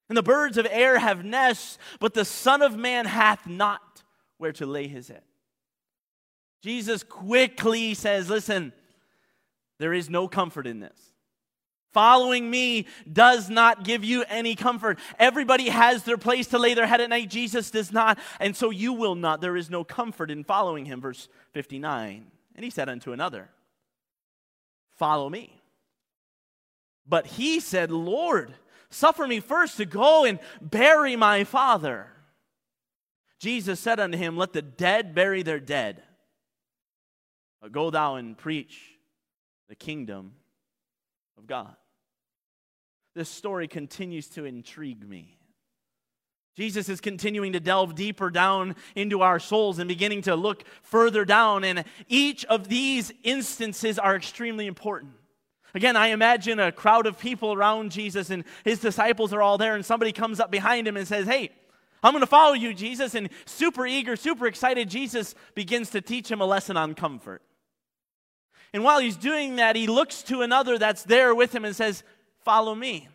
and 0.09 0.17
the 0.17 0.23
birds 0.23 0.57
of 0.57 0.65
air 0.71 0.97
have 0.97 1.23
nests, 1.23 1.77
but 1.99 2.15
the 2.15 2.25
Son 2.25 2.63
of 2.63 2.75
Man 2.75 3.05
hath 3.05 3.45
not 3.45 4.01
where 4.39 4.53
to 4.53 4.65
lay 4.65 4.87
his 4.87 5.07
head. 5.07 5.21
Jesus 6.63 7.03
quickly 7.03 7.93
says, 7.93 8.27
Listen, 8.27 8.73
there 9.77 9.93
is 9.93 10.09
no 10.09 10.27
comfort 10.27 10.65
in 10.65 10.79
this. 10.79 10.99
Following 11.93 12.49
me 12.49 12.87
does 13.11 13.51
not 13.51 13.83
give 13.83 14.03
you 14.03 14.23
any 14.29 14.55
comfort. 14.55 14.97
Everybody 15.19 15.69
has 15.69 16.05
their 16.05 16.17
place 16.17 16.47
to 16.47 16.57
lay 16.57 16.73
their 16.73 16.87
head 16.87 17.01
at 17.01 17.09
night. 17.11 17.29
Jesus 17.29 17.69
does 17.69 17.91
not, 17.91 18.17
and 18.39 18.55
so 18.55 18.71
you 18.71 18.93
will 18.93 19.15
not. 19.15 19.41
There 19.41 19.55
is 19.55 19.69
no 19.69 19.83
comfort 19.83 20.31
in 20.31 20.43
following 20.43 20.85
him. 20.85 21.01
Verse 21.01 21.29
59. 21.53 22.25
And 22.59 22.65
he 22.65 22.71
said 22.71 22.89
unto 22.89 23.13
another, 23.13 23.47
Follow 24.97 25.29
me. 25.29 25.61
But 27.07 27.25
he 27.25 27.61
said, 27.61 27.89
Lord, 27.89 28.53
suffer 28.89 29.25
me 29.25 29.39
first 29.39 29.77
to 29.77 29.85
go 29.85 30.25
and 30.25 30.39
bury 30.59 31.15
my 31.15 31.45
father. 31.45 32.07
Jesus 33.39 33.79
said 33.79 34.01
unto 34.01 34.17
him, 34.17 34.35
Let 34.35 34.51
the 34.51 34.61
dead 34.61 35.15
bury 35.15 35.41
their 35.41 35.61
dead. 35.61 36.03
But 37.61 37.71
go 37.71 37.91
thou 37.91 38.15
and 38.15 38.37
preach 38.37 38.77
the 39.69 39.75
kingdom 39.75 40.33
of 41.37 41.47
God. 41.47 41.77
This 43.15 43.29
story 43.29 43.69
continues 43.69 44.27
to 44.31 44.43
intrigue 44.43 45.07
me. 45.07 45.38
Jesus 46.59 46.89
is 46.89 46.99
continuing 46.99 47.53
to 47.53 47.61
delve 47.61 47.95
deeper 47.95 48.29
down 48.29 48.75
into 48.93 49.21
our 49.21 49.39
souls 49.39 49.79
and 49.79 49.87
beginning 49.87 50.23
to 50.23 50.35
look 50.35 50.65
further 50.81 51.23
down. 51.23 51.63
And 51.63 51.85
each 52.09 52.43
of 52.43 52.67
these 52.67 53.13
instances 53.23 53.97
are 53.97 54.13
extremely 54.13 54.67
important. 54.67 55.13
Again, 55.73 55.95
I 55.95 56.07
imagine 56.07 56.59
a 56.59 56.73
crowd 56.73 57.07
of 57.07 57.17
people 57.17 57.53
around 57.53 57.93
Jesus, 57.93 58.29
and 58.29 58.43
his 58.65 58.81
disciples 58.81 59.31
are 59.31 59.41
all 59.41 59.57
there, 59.57 59.73
and 59.73 59.85
somebody 59.85 60.11
comes 60.11 60.41
up 60.41 60.51
behind 60.51 60.85
him 60.85 60.97
and 60.97 61.07
says, 61.07 61.25
Hey, 61.25 61.51
I'm 62.03 62.11
going 62.11 62.23
to 62.23 62.27
follow 62.27 62.55
you, 62.55 62.73
Jesus. 62.73 63.15
And 63.15 63.29
super 63.45 63.87
eager, 63.87 64.17
super 64.17 64.45
excited, 64.45 64.89
Jesus 64.89 65.35
begins 65.55 65.91
to 65.91 66.01
teach 66.01 66.29
him 66.29 66.41
a 66.41 66.45
lesson 66.45 66.75
on 66.75 66.93
comfort. 66.93 67.41
And 68.73 68.83
while 68.83 68.99
he's 68.99 69.15
doing 69.15 69.55
that, 69.55 69.77
he 69.77 69.87
looks 69.87 70.23
to 70.23 70.41
another 70.41 70.77
that's 70.77 71.03
there 71.03 71.33
with 71.33 71.55
him 71.55 71.63
and 71.63 71.73
says, 71.73 72.03
Follow 72.43 72.75
me. 72.75 73.07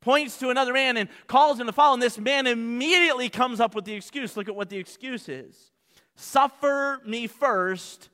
Points 0.00 0.38
to 0.38 0.48
another 0.48 0.72
man 0.72 0.96
and 0.96 1.08
calls 1.26 1.60
him 1.60 1.66
to 1.66 1.72
follow. 1.72 1.94
And 1.94 2.02
this 2.02 2.18
man 2.18 2.46
immediately 2.46 3.28
comes 3.28 3.60
up 3.60 3.74
with 3.74 3.84
the 3.84 3.94
excuse. 3.94 4.36
Look 4.36 4.48
at 4.48 4.56
what 4.56 4.70
the 4.70 4.78
excuse 4.78 5.28
is 5.28 5.72
Suffer 6.16 7.00
me 7.06 7.26
first 7.26 8.10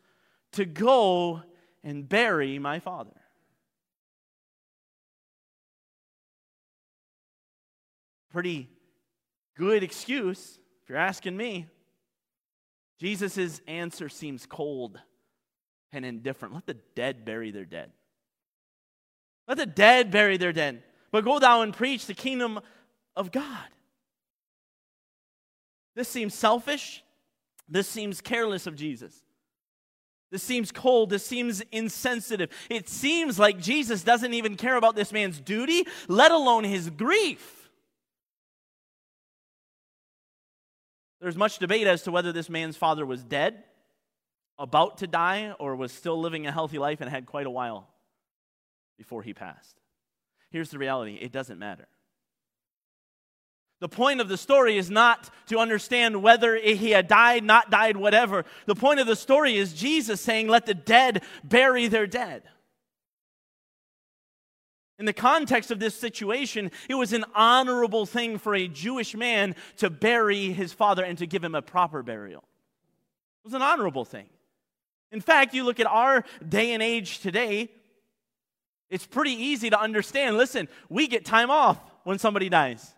to 0.52 0.64
go 0.64 1.42
and 1.82 2.08
bury 2.08 2.58
my 2.58 2.78
father. 2.78 3.10
Pretty 8.30 8.68
good 9.56 9.82
excuse, 9.82 10.58
if 10.82 10.88
you're 10.88 10.98
asking 10.98 11.36
me. 11.36 11.66
Jesus' 13.00 13.60
answer 13.66 14.08
seems 14.08 14.46
cold 14.46 15.00
and 15.92 16.04
indifferent. 16.04 16.54
Let 16.54 16.66
the 16.66 16.76
dead 16.94 17.24
bury 17.24 17.50
their 17.50 17.64
dead. 17.64 17.92
Let 19.48 19.58
the 19.58 19.66
dead 19.66 20.10
bury 20.10 20.36
their 20.36 20.52
dead. 20.52 20.82
But 21.10 21.24
go 21.24 21.38
thou 21.38 21.62
and 21.62 21.72
preach 21.72 22.06
the 22.06 22.14
kingdom 22.14 22.60
of 23.14 23.32
God. 23.32 23.68
This 25.94 26.08
seems 26.08 26.34
selfish. 26.34 27.02
This 27.68 27.88
seems 27.88 28.20
careless 28.20 28.66
of 28.66 28.76
Jesus. 28.76 29.22
This 30.30 30.42
seems 30.42 30.72
cold. 30.72 31.10
This 31.10 31.24
seems 31.24 31.62
insensitive. 31.72 32.50
It 32.68 32.88
seems 32.88 33.38
like 33.38 33.58
Jesus 33.58 34.02
doesn't 34.02 34.34
even 34.34 34.56
care 34.56 34.76
about 34.76 34.94
this 34.94 35.12
man's 35.12 35.40
duty, 35.40 35.86
let 36.08 36.32
alone 36.32 36.64
his 36.64 36.90
grief. 36.90 37.70
There's 41.20 41.36
much 41.36 41.58
debate 41.58 41.86
as 41.86 42.02
to 42.02 42.12
whether 42.12 42.32
this 42.32 42.50
man's 42.50 42.76
father 42.76 43.06
was 43.06 43.24
dead, 43.24 43.64
about 44.58 44.98
to 44.98 45.06
die, 45.06 45.54
or 45.58 45.74
was 45.74 45.92
still 45.92 46.20
living 46.20 46.46
a 46.46 46.52
healthy 46.52 46.78
life 46.78 47.00
and 47.00 47.08
had 47.08 47.26
quite 47.26 47.46
a 47.46 47.50
while 47.50 47.88
before 48.98 49.22
he 49.22 49.32
passed. 49.32 49.80
Here's 50.56 50.70
the 50.70 50.78
reality 50.78 51.18
it 51.20 51.32
doesn't 51.32 51.58
matter. 51.58 51.86
The 53.80 53.90
point 53.90 54.22
of 54.22 54.28
the 54.30 54.38
story 54.38 54.78
is 54.78 54.88
not 54.90 55.28
to 55.48 55.58
understand 55.58 56.22
whether 56.22 56.56
he 56.56 56.92
had 56.92 57.08
died, 57.08 57.44
not 57.44 57.70
died, 57.70 57.98
whatever. 57.98 58.46
The 58.64 58.74
point 58.74 58.98
of 58.98 59.06
the 59.06 59.16
story 59.16 59.58
is 59.58 59.74
Jesus 59.74 60.18
saying, 60.18 60.48
Let 60.48 60.64
the 60.64 60.72
dead 60.72 61.22
bury 61.44 61.88
their 61.88 62.06
dead. 62.06 62.44
In 64.98 65.04
the 65.04 65.12
context 65.12 65.70
of 65.70 65.78
this 65.78 65.94
situation, 65.94 66.70
it 66.88 66.94
was 66.94 67.12
an 67.12 67.26
honorable 67.34 68.06
thing 68.06 68.38
for 68.38 68.54
a 68.54 68.66
Jewish 68.66 69.14
man 69.14 69.56
to 69.76 69.90
bury 69.90 70.52
his 70.52 70.72
father 70.72 71.04
and 71.04 71.18
to 71.18 71.26
give 71.26 71.44
him 71.44 71.54
a 71.54 71.60
proper 71.60 72.02
burial. 72.02 72.44
It 73.44 73.48
was 73.48 73.52
an 73.52 73.60
honorable 73.60 74.06
thing. 74.06 74.30
In 75.12 75.20
fact, 75.20 75.52
you 75.52 75.64
look 75.64 75.80
at 75.80 75.86
our 75.86 76.24
day 76.48 76.72
and 76.72 76.82
age 76.82 77.18
today, 77.18 77.68
it's 78.90 79.06
pretty 79.06 79.32
easy 79.32 79.70
to 79.70 79.80
understand. 79.80 80.36
Listen, 80.36 80.68
we 80.88 81.08
get 81.08 81.24
time 81.24 81.50
off 81.50 81.78
when 82.04 82.18
somebody 82.18 82.48
dies. 82.48 82.94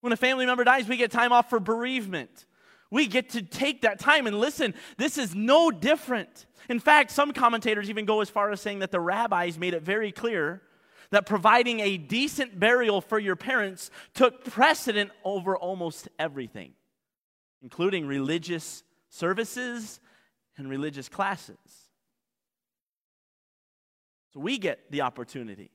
When 0.00 0.12
a 0.12 0.16
family 0.16 0.46
member 0.46 0.64
dies, 0.64 0.86
we 0.86 0.96
get 0.96 1.10
time 1.10 1.32
off 1.32 1.50
for 1.50 1.58
bereavement. 1.58 2.46
We 2.90 3.06
get 3.06 3.30
to 3.30 3.42
take 3.42 3.82
that 3.82 3.98
time 3.98 4.26
and 4.26 4.38
listen. 4.38 4.74
This 4.98 5.18
is 5.18 5.34
no 5.34 5.70
different. 5.70 6.46
In 6.68 6.78
fact, 6.78 7.10
some 7.10 7.32
commentators 7.32 7.90
even 7.90 8.04
go 8.04 8.20
as 8.20 8.30
far 8.30 8.50
as 8.50 8.60
saying 8.60 8.80
that 8.80 8.90
the 8.90 9.00
rabbis 9.00 9.58
made 9.58 9.74
it 9.74 9.82
very 9.82 10.12
clear 10.12 10.62
that 11.10 11.26
providing 11.26 11.80
a 11.80 11.96
decent 11.96 12.58
burial 12.58 13.00
for 13.00 13.18
your 13.18 13.36
parents 13.36 13.90
took 14.14 14.44
precedent 14.44 15.10
over 15.24 15.56
almost 15.56 16.08
everything, 16.18 16.72
including 17.62 18.06
religious 18.06 18.82
services 19.10 20.00
and 20.56 20.68
religious 20.68 21.08
classes. 21.08 21.83
So 24.34 24.40
we 24.40 24.58
get 24.58 24.90
the 24.90 25.02
opportunity 25.02 25.70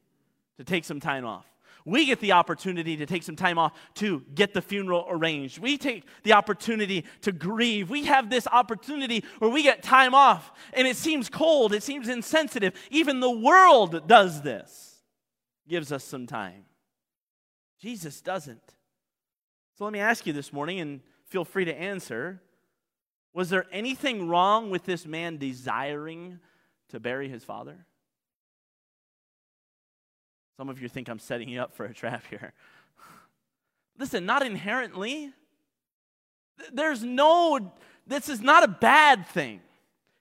to 0.58 0.64
take 0.64 0.84
some 0.84 1.00
time 1.00 1.26
off. 1.26 1.46
We 1.86 2.06
get 2.06 2.20
the 2.20 2.34
opportunity 2.34 2.98
to 2.98 3.06
take 3.06 3.24
some 3.24 3.38
time 3.38 3.58
off 3.58 3.72
to 3.96 4.22
get 4.36 4.54
the 4.54 4.62
funeral 4.62 5.08
arranged. 5.10 5.60
We 5.60 5.78
take 5.78 6.04
the 6.24 6.34
opportunity 6.34 7.06
to 7.22 7.32
grieve. 7.32 7.90
We 7.90 8.06
have 8.06 8.30
this 8.30 8.46
opportunity 8.48 9.24
where 9.40 9.50
we 9.50 9.64
get 9.64 9.82
time 9.82 10.14
off, 10.14 10.52
and 10.74 10.86
it 10.86 10.98
seems 10.98 11.30
cold, 11.30 11.74
it 11.74 11.82
seems 11.82 12.10
insensitive. 12.10 12.74
Even 12.92 13.22
the 13.22 13.32
world 13.32 14.08
does 14.08 14.42
this 14.42 14.98
gives 15.70 15.92
us 15.92 16.04
some 16.04 16.28
time. 16.28 16.66
Jesus 17.80 18.22
doesn't. 18.22 18.76
So 19.78 19.86
let 19.86 19.94
me 19.94 20.00
ask 20.00 20.28
you 20.28 20.34
this 20.34 20.52
morning, 20.52 20.80
and 20.82 21.00
feel 21.28 21.46
free 21.46 21.66
to 21.66 21.74
answer 21.74 22.42
Was 23.34 23.50
there 23.50 23.66
anything 23.72 24.28
wrong 24.28 24.70
with 24.70 24.84
this 24.84 25.06
man 25.06 25.38
desiring 25.38 26.40
to 26.90 27.00
bury 27.00 27.30
his 27.30 27.44
father? 27.44 27.86
Some 30.60 30.68
of 30.68 30.82
you 30.82 30.90
think 30.90 31.08
I'm 31.08 31.20
setting 31.20 31.48
you 31.48 31.62
up 31.62 31.74
for 31.74 31.86
a 31.86 31.94
trap 31.94 32.26
here. 32.30 32.52
Listen, 33.98 34.26
not 34.26 34.46
inherently. 34.46 35.32
There's 36.74 37.02
no, 37.02 37.72
this 38.06 38.28
is 38.28 38.42
not 38.42 38.66
a 38.66 38.68
bad 38.68 39.26
thing. 39.28 39.62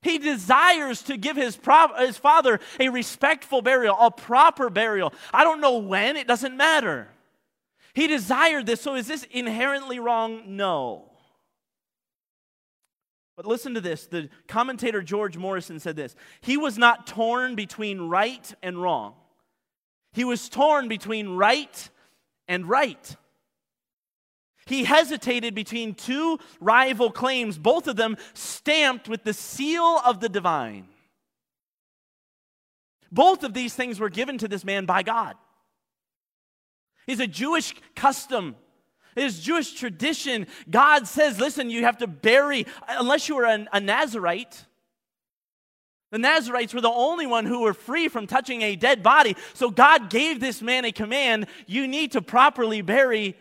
He 0.00 0.18
desires 0.18 1.02
to 1.02 1.16
give 1.16 1.34
his, 1.36 1.56
pro- 1.56 1.92
his 1.98 2.18
father 2.18 2.60
a 2.78 2.88
respectful 2.88 3.62
burial, 3.62 3.96
a 3.98 4.12
proper 4.12 4.70
burial. 4.70 5.12
I 5.34 5.42
don't 5.42 5.60
know 5.60 5.78
when, 5.78 6.16
it 6.16 6.28
doesn't 6.28 6.56
matter. 6.56 7.08
He 7.92 8.06
desired 8.06 8.64
this, 8.64 8.80
so 8.80 8.94
is 8.94 9.08
this 9.08 9.26
inherently 9.32 9.98
wrong? 9.98 10.56
No. 10.56 11.10
But 13.34 13.44
listen 13.44 13.74
to 13.74 13.80
this. 13.80 14.06
The 14.06 14.28
commentator 14.46 15.02
George 15.02 15.36
Morrison 15.36 15.80
said 15.80 15.96
this 15.96 16.14
He 16.42 16.56
was 16.56 16.78
not 16.78 17.08
torn 17.08 17.56
between 17.56 18.02
right 18.02 18.54
and 18.62 18.80
wrong, 18.80 19.14
he 20.12 20.24
was 20.24 20.48
torn 20.48 20.88
between 20.88 21.36
right 21.36 21.90
and 22.46 22.68
right. 22.68 23.16
He 24.66 24.84
hesitated 24.84 25.54
between 25.54 25.94
two 25.94 26.38
rival 26.60 27.10
claims, 27.10 27.56
both 27.56 27.88
of 27.88 27.96
them 27.96 28.16
stamped 28.34 29.08
with 29.08 29.24
the 29.24 29.32
seal 29.32 30.00
of 30.04 30.20
the 30.20 30.28
divine. 30.28 30.88
Both 33.10 33.44
of 33.44 33.54
these 33.54 33.74
things 33.74 33.98
were 33.98 34.10
given 34.10 34.36
to 34.38 34.48
this 34.48 34.64
man 34.64 34.84
by 34.84 35.02
God. 35.02 35.36
It's 37.06 37.22
a 37.22 37.26
Jewish 37.26 37.74
custom. 37.96 38.56
It 39.16 39.24
is 39.24 39.40
Jewish 39.40 39.72
tradition. 39.72 40.46
God 40.68 41.08
says, 41.08 41.40
listen, 41.40 41.70
you 41.70 41.84
have 41.84 41.98
to 41.98 42.06
bury, 42.06 42.66
unless 42.86 43.28
you 43.28 43.38
are 43.38 43.46
a, 43.46 43.66
a 43.72 43.80
Nazarite. 43.80 44.66
The 46.10 46.18
Nazarites 46.18 46.72
were 46.72 46.80
the 46.80 46.88
only 46.88 47.26
one 47.26 47.44
who 47.44 47.62
were 47.62 47.74
free 47.74 48.08
from 48.08 48.26
touching 48.26 48.62
a 48.62 48.76
dead 48.76 49.02
body. 49.02 49.36
So 49.54 49.70
God 49.70 50.08
gave 50.08 50.40
this 50.40 50.62
man 50.62 50.84
a 50.84 50.92
command 50.92 51.46
you 51.66 51.86
need 51.86 52.12
to 52.12 52.22
properly 52.22 52.80
bury 52.80 53.36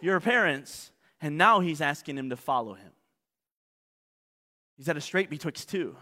your 0.00 0.20
parents, 0.20 0.90
and 1.20 1.36
now 1.36 1.60
he's 1.60 1.80
asking 1.80 2.18
him 2.18 2.30
to 2.30 2.36
follow 2.36 2.74
him. 2.74 2.90
He's 4.76 4.88
at 4.88 4.96
a 4.96 5.00
straight 5.00 5.30
betwixt 5.30 5.68
two. 5.68 5.96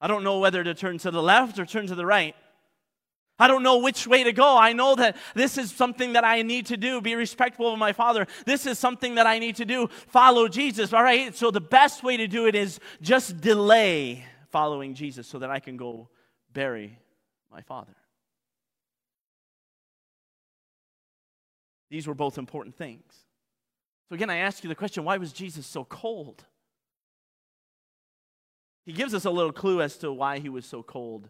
I 0.00 0.08
don't 0.08 0.24
know 0.24 0.40
whether 0.40 0.62
to 0.62 0.74
turn 0.74 0.98
to 0.98 1.10
the 1.10 1.22
left 1.22 1.58
or 1.58 1.66
turn 1.66 1.86
to 1.86 1.94
the 1.94 2.06
right. 2.06 2.34
I 3.38 3.48
don't 3.48 3.62
know 3.62 3.78
which 3.78 4.06
way 4.06 4.24
to 4.24 4.32
go. 4.32 4.56
I 4.56 4.72
know 4.72 4.94
that 4.94 5.16
this 5.34 5.58
is 5.58 5.70
something 5.70 6.14
that 6.14 6.24
I 6.24 6.42
need 6.42 6.66
to 6.66 6.76
do, 6.76 7.00
be 7.00 7.14
respectful 7.14 7.72
of 7.72 7.78
my 7.78 7.92
father. 7.92 8.26
This 8.46 8.66
is 8.66 8.78
something 8.78 9.16
that 9.16 9.26
I 9.26 9.38
need 9.38 9.56
to 9.56 9.64
do, 9.64 9.88
follow 10.08 10.48
Jesus. 10.48 10.92
All 10.92 11.02
right, 11.02 11.34
so 11.36 11.50
the 11.50 11.60
best 11.60 12.02
way 12.02 12.16
to 12.16 12.26
do 12.26 12.46
it 12.46 12.54
is 12.54 12.80
just 13.02 13.40
delay 13.40 14.24
following 14.56 14.94
Jesus 14.94 15.26
so 15.26 15.40
that 15.40 15.50
I 15.50 15.60
can 15.60 15.76
go 15.76 16.08
bury 16.50 16.98
my 17.52 17.60
father. 17.60 17.94
These 21.90 22.06
were 22.06 22.14
both 22.14 22.38
important 22.38 22.74
things. 22.74 23.04
So, 24.08 24.14
again, 24.14 24.30
I 24.30 24.38
ask 24.38 24.64
you 24.64 24.68
the 24.68 24.74
question 24.74 25.04
why 25.04 25.18
was 25.18 25.34
Jesus 25.34 25.66
so 25.66 25.84
cold? 25.84 26.42
He 28.86 28.94
gives 28.94 29.12
us 29.12 29.26
a 29.26 29.30
little 29.30 29.52
clue 29.52 29.82
as 29.82 29.98
to 29.98 30.10
why 30.10 30.38
he 30.38 30.48
was 30.48 30.64
so 30.64 30.82
cold 30.82 31.28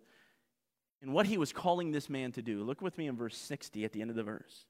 and 1.02 1.12
what 1.12 1.26
he 1.26 1.36
was 1.36 1.52
calling 1.52 1.90
this 1.90 2.08
man 2.08 2.30
to 2.30 2.42
do. 2.42 2.62
Look 2.62 2.80
with 2.80 2.96
me 2.96 3.08
in 3.08 3.16
verse 3.16 3.36
60 3.36 3.84
at 3.84 3.90
the 3.90 4.02
end 4.02 4.10
of 4.10 4.16
the 4.16 4.22
verse. 4.22 4.66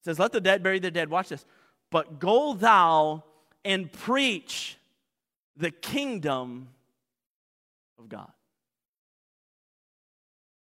It 0.00 0.04
says, 0.04 0.20
Let 0.20 0.30
the 0.30 0.40
dead 0.40 0.62
bury 0.62 0.78
their 0.78 0.92
dead. 0.92 1.10
Watch 1.10 1.30
this. 1.30 1.44
but 1.90 2.20
go 2.20 2.54
thou 2.54 3.24
and 3.64 3.90
preach 3.90 4.78
the 5.56 5.72
kingdom 5.72 6.68
God. 8.10 8.30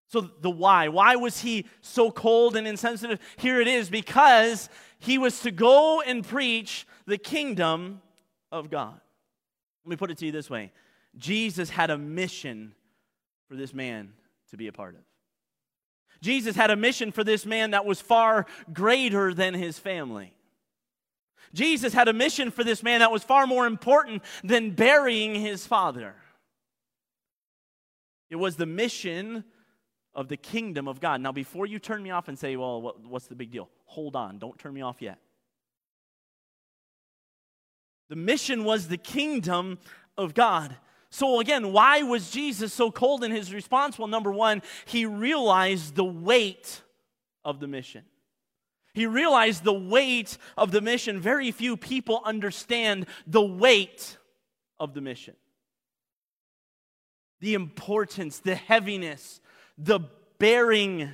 So, 0.09 0.21
the 0.21 0.51
why. 0.51 0.89
Why 0.89 1.17
was 1.17 1.41
he 1.41 1.67
so 1.83 2.11
cold 2.11 2.57
and 2.57 2.67
insensitive? 2.67 3.21
Here 3.37 3.61
it 3.61 3.69
is 3.69 3.89
because 3.89 4.69
he 4.99 5.19
was 5.19 5.41
to 5.41 5.51
go 5.51 6.01
and 6.01 6.27
preach 6.27 6.87
the 7.07 7.19
kingdom 7.19 8.03
of 8.51 8.71
God. 8.71 9.01
Let 9.85 9.91
me 9.91 9.97
put 9.97 10.11
it 10.11 10.19
to 10.19 10.27
you 10.27 10.33
this 10.33 10.51
way 10.51 10.73
Jesus 11.17 11.71
had 11.71 11.91
a 11.91 11.99
mission 11.99 12.75
for 13.49 13.57
this 13.57 13.73
man 13.73 14.13
to 14.51 14.57
be 14.57 14.67
a 14.67 14.73
part 14.73 14.95
of. 14.95 15.01
Jesus 16.21 16.55
had 16.55 16.71
a 16.71 16.77
mission 16.77 17.13
for 17.13 17.25
this 17.25 17.47
man 17.47 17.71
that 17.71 17.85
was 17.85 18.01
far 18.01 18.47
greater 18.73 19.33
than 19.33 19.55
his 19.55 19.79
family. 19.79 20.35
Jesus 21.55 21.93
had 21.93 22.09
a 22.09 22.13
mission 22.13 22.51
for 22.51 22.63
this 22.63 22.83
man 22.83 23.01
that 23.01 23.11
was 23.11 23.25
far 23.25 23.47
more 23.47 23.67
important 23.67 24.23
than 24.45 24.71
burying 24.71 25.35
his 25.35 25.67
father. 25.67 26.15
It 28.31 28.37
was 28.37 28.57
the 28.57 28.67
mission 28.67 29.45
of 30.15 30.29
the 30.29 30.37
kingdom 30.37 30.89
of 30.89 31.01
God. 31.01 31.21
Now, 31.21 31.33
before 31.33 31.67
you 31.67 31.79
turn 31.79 32.03
me 32.03 32.11
off 32.11 32.29
and 32.29 32.39
say, 32.39 32.57
well, 32.57 32.95
what's 33.05 33.27
the 33.27 33.35
big 33.35 33.51
deal? 33.51 33.69
Hold 33.87 34.17
on, 34.17 34.39
don't 34.39 34.59
turn 34.59 34.73
me 34.73 34.83
off 34.83 35.03
yet. 35.03 35.19
The 38.09 38.17
mission 38.17 38.65
was 38.65 38.89
the 38.89 38.97
kingdom 38.97 39.79
of 40.17 40.35
God. 40.35 40.77
So, 41.11 41.41
again, 41.41 41.73
why 41.73 42.03
was 42.03 42.31
Jesus 42.31 42.73
so 42.73 42.91
cold 42.91 43.25
in 43.25 43.33
his 43.33 43.53
response? 43.53 43.99
Well, 43.99 44.09
number 44.09 44.33
one, 44.33 44.63
he 44.85 45.07
realized 45.07 45.97
the 45.97 46.05
weight 46.05 46.83
of 47.45 47.59
the 47.59 47.67
mission. 47.67 48.05
He 48.95 49.07
realized 49.07 49.63
the 49.63 49.73
weight 49.73 50.39
of 50.57 50.73
the 50.73 50.81
mission. 50.81 51.21
Very 51.21 51.53
few 51.53 51.77
people 51.77 52.23
understand 52.25 53.07
the 53.27 53.43
weight 53.43 54.19
of 54.79 54.95
the 54.95 55.01
mission. 55.01 55.35
The 57.41 57.55
importance, 57.55 58.39
the 58.39 58.55
heaviness, 58.55 59.41
the 59.77 60.01
bearing 60.39 61.11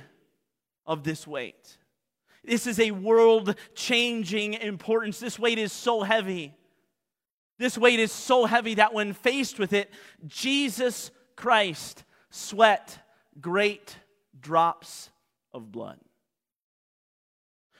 of 0.85 1.03
this 1.03 1.25
weight. 1.25 1.77
This 2.43 2.67
is 2.67 2.79
a 2.79 2.91
world 2.91 3.55
changing 3.75 4.53
importance. 4.53 5.19
This 5.19 5.39
weight 5.39 5.57
is 5.57 5.73
so 5.73 6.03
heavy 6.03 6.53
this 7.59 7.77
weight 7.77 7.99
is 7.99 8.11
so 8.11 8.45
heavy 8.45 8.75
that 8.75 8.93
when 8.93 9.13
faced 9.13 9.57
with 9.57 9.73
it, 9.73 9.91
Jesus 10.25 11.11
Christ 11.35 12.03
sweat 12.29 12.99
great 13.41 13.97
drops 14.39 15.09
of 15.53 15.71
blood. 15.71 15.99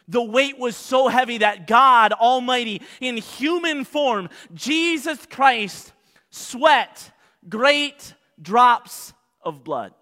The 0.07 0.23
weight 0.23 0.57
was 0.57 0.75
so 0.75 1.09
heavy 1.09 1.39
that 1.39 1.67
God 1.67 2.13
Almighty, 2.13 2.81
in 3.01 3.17
human 3.17 3.83
form, 3.83 4.29
Jesus 4.53 5.25
Christ, 5.25 5.93
sweat 6.29 7.11
great 7.47 8.13
drops 8.41 9.13
of 9.41 9.63
blood. 9.63 9.93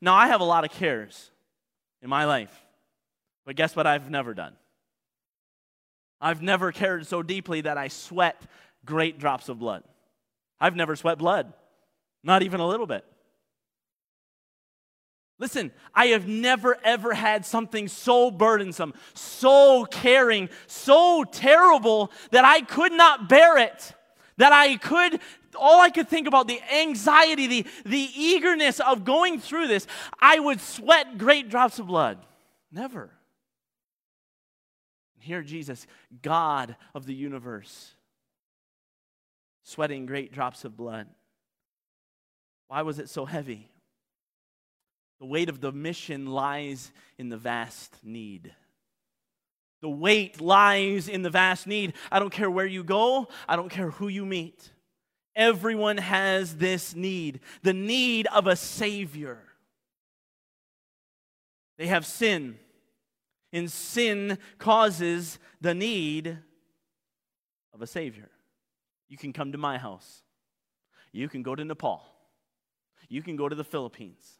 Now, 0.00 0.14
I 0.14 0.28
have 0.28 0.40
a 0.40 0.44
lot 0.44 0.64
of 0.64 0.70
cares 0.70 1.30
in 2.00 2.08
my 2.08 2.24
life, 2.24 2.52
but 3.46 3.56
guess 3.56 3.76
what 3.76 3.86
I've 3.86 4.10
never 4.10 4.34
done? 4.34 4.54
I've 6.20 6.42
never 6.42 6.72
cared 6.72 7.06
so 7.06 7.22
deeply 7.22 7.62
that 7.62 7.78
I 7.78 7.88
sweat 7.88 8.40
great 8.84 9.18
drops 9.18 9.48
of 9.48 9.58
blood. 9.58 9.82
I've 10.60 10.76
never 10.76 10.94
sweat 10.96 11.18
blood, 11.18 11.52
not 12.22 12.42
even 12.42 12.60
a 12.60 12.66
little 12.66 12.86
bit. 12.86 13.04
Listen, 15.38 15.72
I 15.92 16.06
have 16.06 16.28
never 16.28 16.78
ever 16.84 17.14
had 17.14 17.44
something 17.44 17.88
so 17.88 18.30
burdensome, 18.30 18.94
so 19.12 19.84
caring, 19.84 20.48
so 20.68 21.24
terrible 21.24 22.12
that 22.30 22.44
I 22.44 22.60
could 22.60 22.92
not 22.92 23.28
bear 23.28 23.58
it. 23.58 23.92
That 24.36 24.52
I 24.52 24.76
could, 24.76 25.20
all 25.58 25.80
I 25.80 25.90
could 25.90 26.08
think 26.08 26.26
about, 26.26 26.48
the 26.48 26.60
anxiety, 26.74 27.46
the, 27.46 27.66
the 27.84 28.08
eagerness 28.14 28.80
of 28.80 29.04
going 29.04 29.40
through 29.40 29.68
this, 29.68 29.86
I 30.20 30.38
would 30.38 30.60
sweat 30.60 31.18
great 31.18 31.48
drops 31.48 31.78
of 31.78 31.86
blood. 31.86 32.18
Never. 32.70 33.10
Here, 35.20 35.42
Jesus, 35.42 35.86
God 36.20 36.74
of 36.94 37.06
the 37.06 37.14
universe, 37.14 37.92
sweating 39.62 40.04
great 40.04 40.32
drops 40.32 40.64
of 40.64 40.76
blood. 40.76 41.06
Why 42.66 42.82
was 42.82 42.98
it 42.98 43.08
so 43.08 43.24
heavy? 43.24 43.68
The 45.20 45.26
weight 45.26 45.48
of 45.48 45.60
the 45.60 45.70
mission 45.70 46.26
lies 46.26 46.90
in 47.18 47.28
the 47.28 47.36
vast 47.36 47.96
need. 48.02 48.52
The 49.80 49.88
weight 49.88 50.40
lies 50.40 51.08
in 51.08 51.22
the 51.22 51.30
vast 51.30 51.68
need. 51.68 51.92
I 52.10 52.18
don't 52.18 52.32
care 52.32 52.50
where 52.50 52.66
you 52.66 52.82
go, 52.82 53.28
I 53.46 53.54
don't 53.54 53.68
care 53.68 53.90
who 53.90 54.08
you 54.08 54.26
meet. 54.26 54.71
Everyone 55.34 55.96
has 55.96 56.56
this 56.56 56.94
need 56.94 57.40
the 57.62 57.72
need 57.72 58.26
of 58.28 58.46
a 58.46 58.56
Savior. 58.56 59.38
They 61.78 61.86
have 61.86 62.06
sin, 62.06 62.58
and 63.52 63.70
sin 63.70 64.38
causes 64.58 65.38
the 65.60 65.74
need 65.74 66.38
of 67.72 67.82
a 67.82 67.86
Savior. 67.86 68.28
You 69.08 69.16
can 69.16 69.32
come 69.32 69.52
to 69.52 69.58
my 69.58 69.78
house. 69.78 70.22
You 71.12 71.28
can 71.28 71.42
go 71.42 71.54
to 71.54 71.64
Nepal. 71.64 72.02
You 73.08 73.22
can 73.22 73.36
go 73.36 73.48
to 73.48 73.54
the 73.54 73.64
Philippines. 73.64 74.38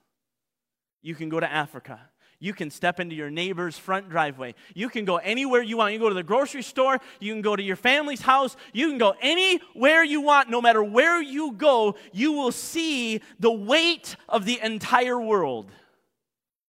You 1.02 1.14
can 1.14 1.28
go 1.28 1.40
to 1.40 1.50
Africa. 1.50 2.00
You 2.42 2.52
can 2.52 2.72
step 2.72 2.98
into 2.98 3.14
your 3.14 3.30
neighbor's 3.30 3.78
front 3.78 4.10
driveway. 4.10 4.56
You 4.74 4.88
can 4.88 5.04
go 5.04 5.18
anywhere 5.18 5.62
you 5.62 5.76
want. 5.76 5.92
You 5.92 6.00
can 6.00 6.06
go 6.06 6.08
to 6.08 6.14
the 6.16 6.24
grocery 6.24 6.62
store. 6.62 6.98
You 7.20 7.32
can 7.32 7.40
go 7.40 7.54
to 7.54 7.62
your 7.62 7.76
family's 7.76 8.20
house. 8.20 8.56
You 8.72 8.88
can 8.88 8.98
go 8.98 9.14
anywhere 9.22 10.02
you 10.02 10.20
want. 10.20 10.50
No 10.50 10.60
matter 10.60 10.82
where 10.82 11.22
you 11.22 11.52
go, 11.52 11.94
you 12.10 12.32
will 12.32 12.50
see 12.50 13.20
the 13.38 13.52
weight 13.52 14.16
of 14.28 14.44
the 14.44 14.58
entire 14.60 15.20
world 15.20 15.70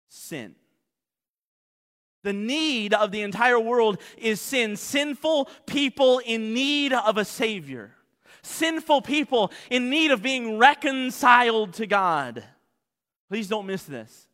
sin. 0.09 0.57
The 2.25 2.33
need 2.33 2.93
of 2.93 3.13
the 3.13 3.23
entire 3.23 3.61
world 3.61 4.01
is 4.19 4.41
sin. 4.41 4.75
Sinful 4.75 5.49
people 5.67 6.19
in 6.19 6.53
need 6.53 6.93
of 6.93 7.17
a 7.17 7.25
Savior. 7.25 7.95
Sinful 8.43 9.03
people 9.03 9.53
in 9.71 9.89
need 9.89 10.11
of 10.11 10.21
being 10.21 10.59
reconciled 10.59 11.75
to 11.75 11.87
God. 11.87 12.43
Please 13.29 13.47
don't 13.47 13.67
miss 13.67 13.85
this. 13.85 14.27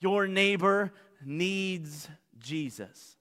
Your 0.00 0.26
neighbor 0.26 0.92
needs 1.24 2.08
Jesus. 2.38 3.16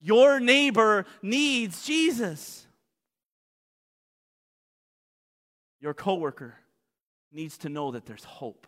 Your 0.00 0.40
neighbor 0.40 1.06
needs 1.22 1.86
Jesus. 1.86 2.66
Your 5.80 5.94
coworker 5.94 6.54
needs 7.32 7.58
to 7.58 7.68
know 7.68 7.92
that 7.92 8.06
there's 8.06 8.24
hope. 8.24 8.66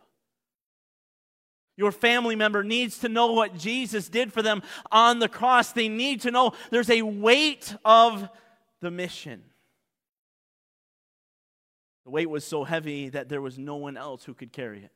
Your 1.75 1.91
family 1.91 2.35
member 2.35 2.63
needs 2.63 2.99
to 2.99 3.09
know 3.09 3.33
what 3.33 3.55
Jesus 3.55 4.09
did 4.09 4.33
for 4.33 4.41
them 4.41 4.63
on 4.91 5.19
the 5.19 5.29
cross. 5.29 5.73
They 5.73 5.89
need 5.89 6.21
to 6.21 6.31
know 6.31 6.53
there's 6.71 6.89
a 6.89 7.03
weight 7.03 7.75
of 7.85 8.27
the 8.81 8.89
mission. 8.89 9.43
The 12.03 12.11
weight 12.11 12.29
was 12.29 12.43
so 12.43 12.63
heavy 12.63 13.09
that 13.09 13.29
there 13.29 13.41
was 13.41 13.59
no 13.59 13.75
one 13.75 13.95
else 13.95 14.23
who 14.23 14.33
could 14.33 14.51
carry 14.51 14.83
it. 14.83 14.91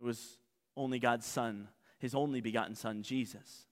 It 0.00 0.04
was 0.04 0.38
only 0.76 0.98
God's 0.98 1.26
Son, 1.26 1.68
His 1.98 2.14
only 2.14 2.40
begotten 2.40 2.74
Son, 2.74 3.02
Jesus. 3.02 3.66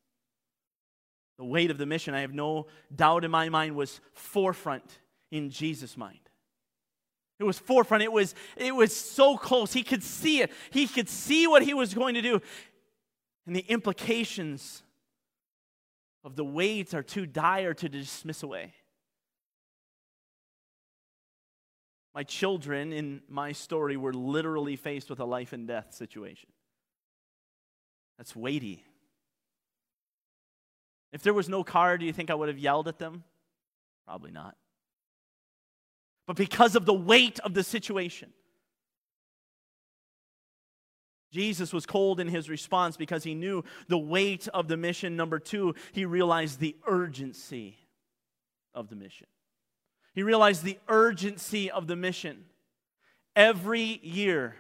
The 1.38 1.44
weight 1.44 1.70
of 1.70 1.78
the 1.78 1.86
mission, 1.86 2.14
I 2.14 2.20
have 2.20 2.32
no 2.32 2.66
doubt 2.94 3.24
in 3.24 3.30
my 3.30 3.48
mind, 3.48 3.74
was 3.74 4.00
forefront 4.12 5.00
in 5.30 5.50
Jesus' 5.50 5.96
mind. 5.96 6.20
It 7.40 7.44
was 7.44 7.58
forefront. 7.58 8.04
It 8.04 8.12
was, 8.12 8.34
it 8.56 8.74
was 8.74 8.94
so 8.94 9.36
close. 9.36 9.72
He 9.72 9.82
could 9.82 10.02
see 10.02 10.40
it. 10.40 10.52
He 10.70 10.86
could 10.86 11.08
see 11.08 11.46
what 11.46 11.62
he 11.62 11.74
was 11.74 11.92
going 11.92 12.14
to 12.14 12.22
do. 12.22 12.40
And 13.46 13.54
the 13.56 13.64
implications 13.68 14.82
of 16.22 16.36
the 16.36 16.44
weights 16.44 16.94
are 16.94 17.02
too 17.02 17.26
dire 17.26 17.74
to 17.74 17.88
dismiss 17.88 18.42
away. 18.42 18.74
My 22.14 22.22
children 22.22 22.92
in 22.92 23.22
my 23.28 23.52
story 23.52 23.96
were 23.96 24.12
literally 24.12 24.76
faced 24.76 25.10
with 25.10 25.20
a 25.20 25.24
life 25.24 25.52
and 25.52 25.66
death 25.66 25.94
situation. 25.94 26.48
That's 28.18 28.36
weighty. 28.36 28.84
If 31.12 31.22
there 31.22 31.34
was 31.34 31.48
no 31.48 31.64
car, 31.64 31.98
do 31.98 32.06
you 32.06 32.12
think 32.12 32.30
I 32.30 32.34
would 32.34 32.48
have 32.48 32.58
yelled 32.58 32.88
at 32.88 32.98
them? 32.98 33.24
Probably 34.06 34.30
not 34.30 34.56
but 36.26 36.36
because 36.36 36.76
of 36.76 36.86
the 36.86 36.94
weight 36.94 37.38
of 37.40 37.54
the 37.54 37.62
situation. 37.62 38.30
Jesus 41.32 41.72
was 41.72 41.84
cold 41.84 42.20
in 42.20 42.28
his 42.28 42.48
response 42.48 42.96
because 42.96 43.24
he 43.24 43.34
knew 43.34 43.64
the 43.88 43.98
weight 43.98 44.46
of 44.54 44.68
the 44.68 44.76
mission. 44.76 45.16
Number 45.16 45.38
two, 45.38 45.74
he 45.92 46.04
realized 46.04 46.60
the 46.60 46.76
urgency 46.86 47.76
of 48.72 48.88
the 48.88 48.96
mission. 48.96 49.26
He 50.14 50.22
realized 50.22 50.62
the 50.62 50.78
urgency 50.88 51.70
of 51.70 51.86
the 51.86 51.96
mission. 51.96 52.44
Every 53.34 54.00
year, 54.02 54.54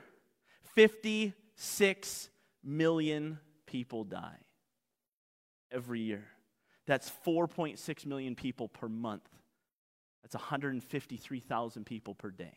56 0.74 2.28
million 2.64 3.38
people 3.66 4.04
die 4.04 4.38
every 5.70 6.00
year. 6.00 6.24
That's 6.86 7.10
4.6 7.26 8.06
million 8.06 8.34
people 8.34 8.68
per 8.68 8.88
month. 8.88 9.28
That's 10.22 10.34
153,000 10.34 11.84
people 11.84 12.14
per 12.14 12.30
day. 12.30 12.56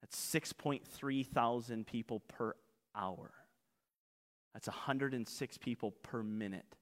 That's 0.00 0.16
6.3 0.16 1.26
thousand 1.26 1.86
people 1.86 2.20
per 2.20 2.54
hour. 2.96 3.30
That's 4.54 4.66
106 4.66 5.58
people 5.58 5.92
per 6.02 6.22
minute. 6.22 6.76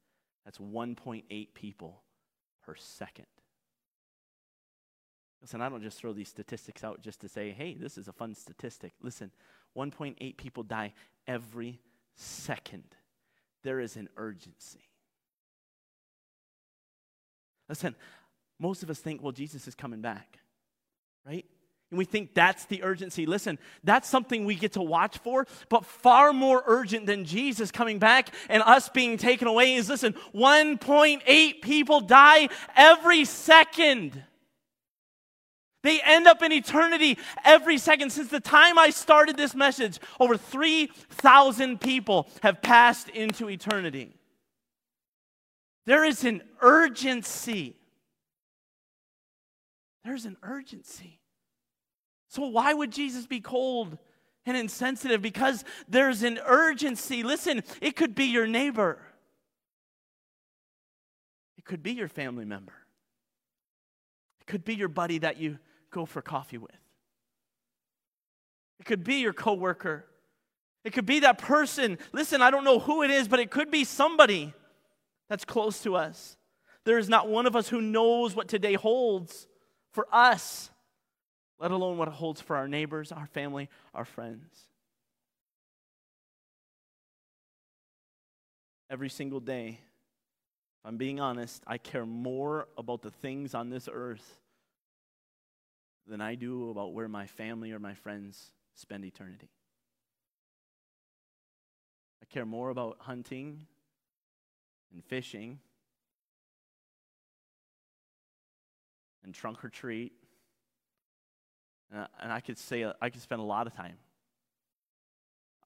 That's 0.44 0.58
1.8 0.58 1.48
people 1.54 2.02
per 2.62 2.74
second. 2.76 3.26
Listen, 5.40 5.60
I 5.60 5.68
don't 5.68 5.82
just 5.82 5.98
throw 5.98 6.12
these 6.12 6.28
statistics 6.28 6.82
out 6.82 7.00
just 7.00 7.20
to 7.20 7.28
say, 7.28 7.52
hey, 7.52 7.74
this 7.74 7.96
is 7.96 8.08
a 8.08 8.12
fun 8.12 8.34
statistic. 8.34 8.92
Listen, 9.00 9.30
1.8 9.76 10.36
people 10.36 10.62
die 10.62 10.92
every 11.26 11.80
second. 12.16 12.84
There 13.62 13.80
is 13.80 13.96
an 13.96 14.08
urgency. 14.16 14.88
Listen, 17.68 17.94
most 18.58 18.82
of 18.82 18.90
us 18.90 18.98
think, 18.98 19.22
well, 19.22 19.32
Jesus 19.32 19.68
is 19.68 19.74
coming 19.74 20.00
back, 20.00 20.38
right? 21.26 21.44
And 21.90 21.98
we 21.98 22.04
think 22.04 22.34
that's 22.34 22.66
the 22.66 22.82
urgency. 22.82 23.24
Listen, 23.24 23.58
that's 23.82 24.08
something 24.08 24.44
we 24.44 24.56
get 24.56 24.72
to 24.72 24.82
watch 24.82 25.18
for, 25.18 25.46
but 25.68 25.86
far 25.86 26.32
more 26.32 26.62
urgent 26.66 27.06
than 27.06 27.24
Jesus 27.24 27.70
coming 27.70 27.98
back 27.98 28.34
and 28.50 28.62
us 28.62 28.88
being 28.88 29.16
taken 29.16 29.48
away 29.48 29.74
is 29.74 29.88
listen, 29.88 30.14
1.8 30.34 31.62
people 31.62 32.00
die 32.00 32.48
every 32.76 33.24
second. 33.24 34.22
They 35.82 36.00
end 36.02 36.26
up 36.26 36.42
in 36.42 36.52
eternity 36.52 37.18
every 37.44 37.78
second. 37.78 38.10
Since 38.10 38.30
the 38.30 38.40
time 38.40 38.78
I 38.78 38.90
started 38.90 39.36
this 39.36 39.54
message, 39.54 39.98
over 40.18 40.36
3,000 40.36 41.80
people 41.80 42.28
have 42.42 42.60
passed 42.62 43.08
into 43.10 43.48
eternity. 43.48 44.14
There 45.86 46.04
is 46.04 46.24
an 46.24 46.42
urgency. 46.60 47.76
There's 50.04 50.24
an 50.24 50.36
urgency. 50.42 51.20
So, 52.28 52.46
why 52.46 52.74
would 52.74 52.92
Jesus 52.92 53.26
be 53.26 53.40
cold 53.40 53.96
and 54.44 54.56
insensitive? 54.56 55.22
Because 55.22 55.64
there's 55.88 56.22
an 56.22 56.40
urgency. 56.44 57.22
Listen, 57.22 57.62
it 57.80 57.96
could 57.96 58.14
be 58.14 58.26
your 58.26 58.46
neighbor, 58.46 58.98
it 61.56 61.64
could 61.64 61.82
be 61.82 61.92
your 61.92 62.08
family 62.08 62.44
member, 62.44 62.74
it 64.40 64.46
could 64.46 64.64
be 64.64 64.74
your 64.74 64.88
buddy 64.88 65.18
that 65.18 65.38
you 65.38 65.58
go 65.90 66.04
for 66.04 66.22
coffee 66.22 66.58
with. 66.58 66.70
It 68.80 68.86
could 68.86 69.04
be 69.04 69.16
your 69.16 69.32
coworker. 69.32 70.04
It 70.84 70.92
could 70.92 71.06
be 71.06 71.20
that 71.20 71.38
person. 71.38 71.98
Listen, 72.12 72.40
I 72.40 72.50
don't 72.50 72.64
know 72.64 72.78
who 72.78 73.02
it 73.02 73.10
is, 73.10 73.28
but 73.28 73.40
it 73.40 73.50
could 73.50 73.70
be 73.70 73.84
somebody 73.84 74.54
that's 75.28 75.44
close 75.44 75.82
to 75.82 75.96
us. 75.96 76.36
There 76.84 76.98
is 76.98 77.08
not 77.08 77.28
one 77.28 77.46
of 77.46 77.56
us 77.56 77.68
who 77.68 77.80
knows 77.80 78.34
what 78.34 78.48
today 78.48 78.74
holds 78.74 79.46
for 79.92 80.06
us, 80.12 80.70
let 81.58 81.70
alone 81.70 81.98
what 81.98 82.08
it 82.08 82.14
holds 82.14 82.40
for 82.40 82.56
our 82.56 82.68
neighbors, 82.68 83.12
our 83.12 83.26
family, 83.26 83.68
our 83.92 84.04
friends. 84.04 84.68
Every 88.88 89.10
single 89.10 89.40
day, 89.40 89.80
if 90.80 90.88
I'm 90.88 90.96
being 90.96 91.20
honest, 91.20 91.62
I 91.66 91.76
care 91.76 92.06
more 92.06 92.68
about 92.78 93.02
the 93.02 93.10
things 93.10 93.54
on 93.54 93.68
this 93.68 93.88
earth 93.92 94.38
than 96.08 96.20
I 96.20 96.34
do 96.34 96.70
about 96.70 96.94
where 96.94 97.08
my 97.08 97.26
family 97.26 97.72
or 97.72 97.78
my 97.78 97.94
friends 97.94 98.52
spend 98.74 99.04
eternity. 99.04 99.50
I 102.22 102.26
care 102.32 102.46
more 102.46 102.70
about 102.70 102.96
hunting 103.00 103.66
and 104.92 105.04
fishing 105.04 105.58
and 109.22 109.34
trunk 109.34 109.64
or 109.64 109.68
treat. 109.68 110.12
Uh, 111.94 112.06
and 112.20 112.32
I 112.32 112.40
could 112.40 112.58
say, 112.58 112.90
I 113.00 113.10
could 113.10 113.22
spend 113.22 113.40
a 113.40 113.44
lot 113.44 113.66
of 113.66 113.74
time. 113.74 113.96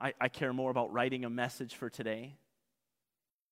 I, 0.00 0.14
I 0.20 0.28
care 0.28 0.52
more 0.52 0.70
about 0.70 0.92
writing 0.92 1.24
a 1.24 1.31
message 1.31 1.76
for 1.76 1.88
today. 1.88 2.35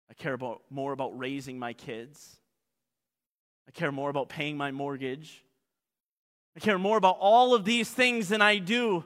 I 0.08 0.14
care 0.14 0.32
about, 0.32 0.62
more 0.70 0.92
about 0.92 1.18
raising 1.18 1.58
my 1.58 1.72
kids. 1.72 2.36
I 3.66 3.72
care 3.72 3.90
more 3.90 4.10
about 4.10 4.28
paying 4.28 4.56
my 4.56 4.70
mortgage. 4.70 5.42
I 6.56 6.58
care 6.58 6.78
more 6.78 6.96
about 6.96 7.18
all 7.20 7.54
of 7.54 7.66
these 7.66 7.90
things 7.90 8.30
than 8.30 8.40
I 8.40 8.56
do 8.56 9.04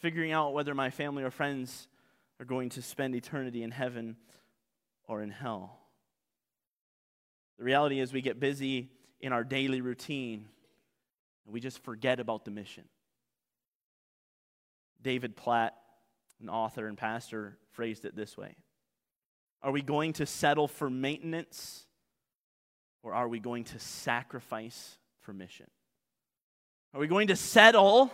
figuring 0.00 0.32
out 0.32 0.52
whether 0.52 0.74
my 0.74 0.90
family 0.90 1.22
or 1.22 1.30
friends 1.30 1.88
are 2.38 2.44
going 2.44 2.68
to 2.70 2.82
spend 2.82 3.14
eternity 3.14 3.62
in 3.62 3.70
heaven 3.70 4.16
or 5.08 5.22
in 5.22 5.30
hell. 5.30 5.78
The 7.58 7.64
reality 7.64 8.00
is, 8.00 8.12
we 8.12 8.22
get 8.22 8.40
busy 8.40 8.90
in 9.20 9.32
our 9.32 9.44
daily 9.44 9.80
routine 9.80 10.46
and 11.44 11.52
we 11.52 11.60
just 11.60 11.82
forget 11.82 12.20
about 12.20 12.44
the 12.44 12.50
mission. 12.50 12.84
David 15.02 15.36
Platt, 15.36 15.76
an 16.42 16.48
author 16.48 16.86
and 16.86 16.96
pastor, 16.96 17.58
phrased 17.72 18.04
it 18.04 18.14
this 18.14 18.36
way 18.36 18.54
Are 19.62 19.72
we 19.72 19.80
going 19.80 20.12
to 20.14 20.26
settle 20.26 20.68
for 20.68 20.90
maintenance 20.90 21.86
or 23.02 23.14
are 23.14 23.28
we 23.28 23.40
going 23.40 23.64
to 23.64 23.78
sacrifice 23.78 24.98
for 25.20 25.32
mission? 25.32 25.66
Are 26.92 27.00
we 27.00 27.06
going 27.06 27.28
to 27.28 27.36
settle 27.36 28.10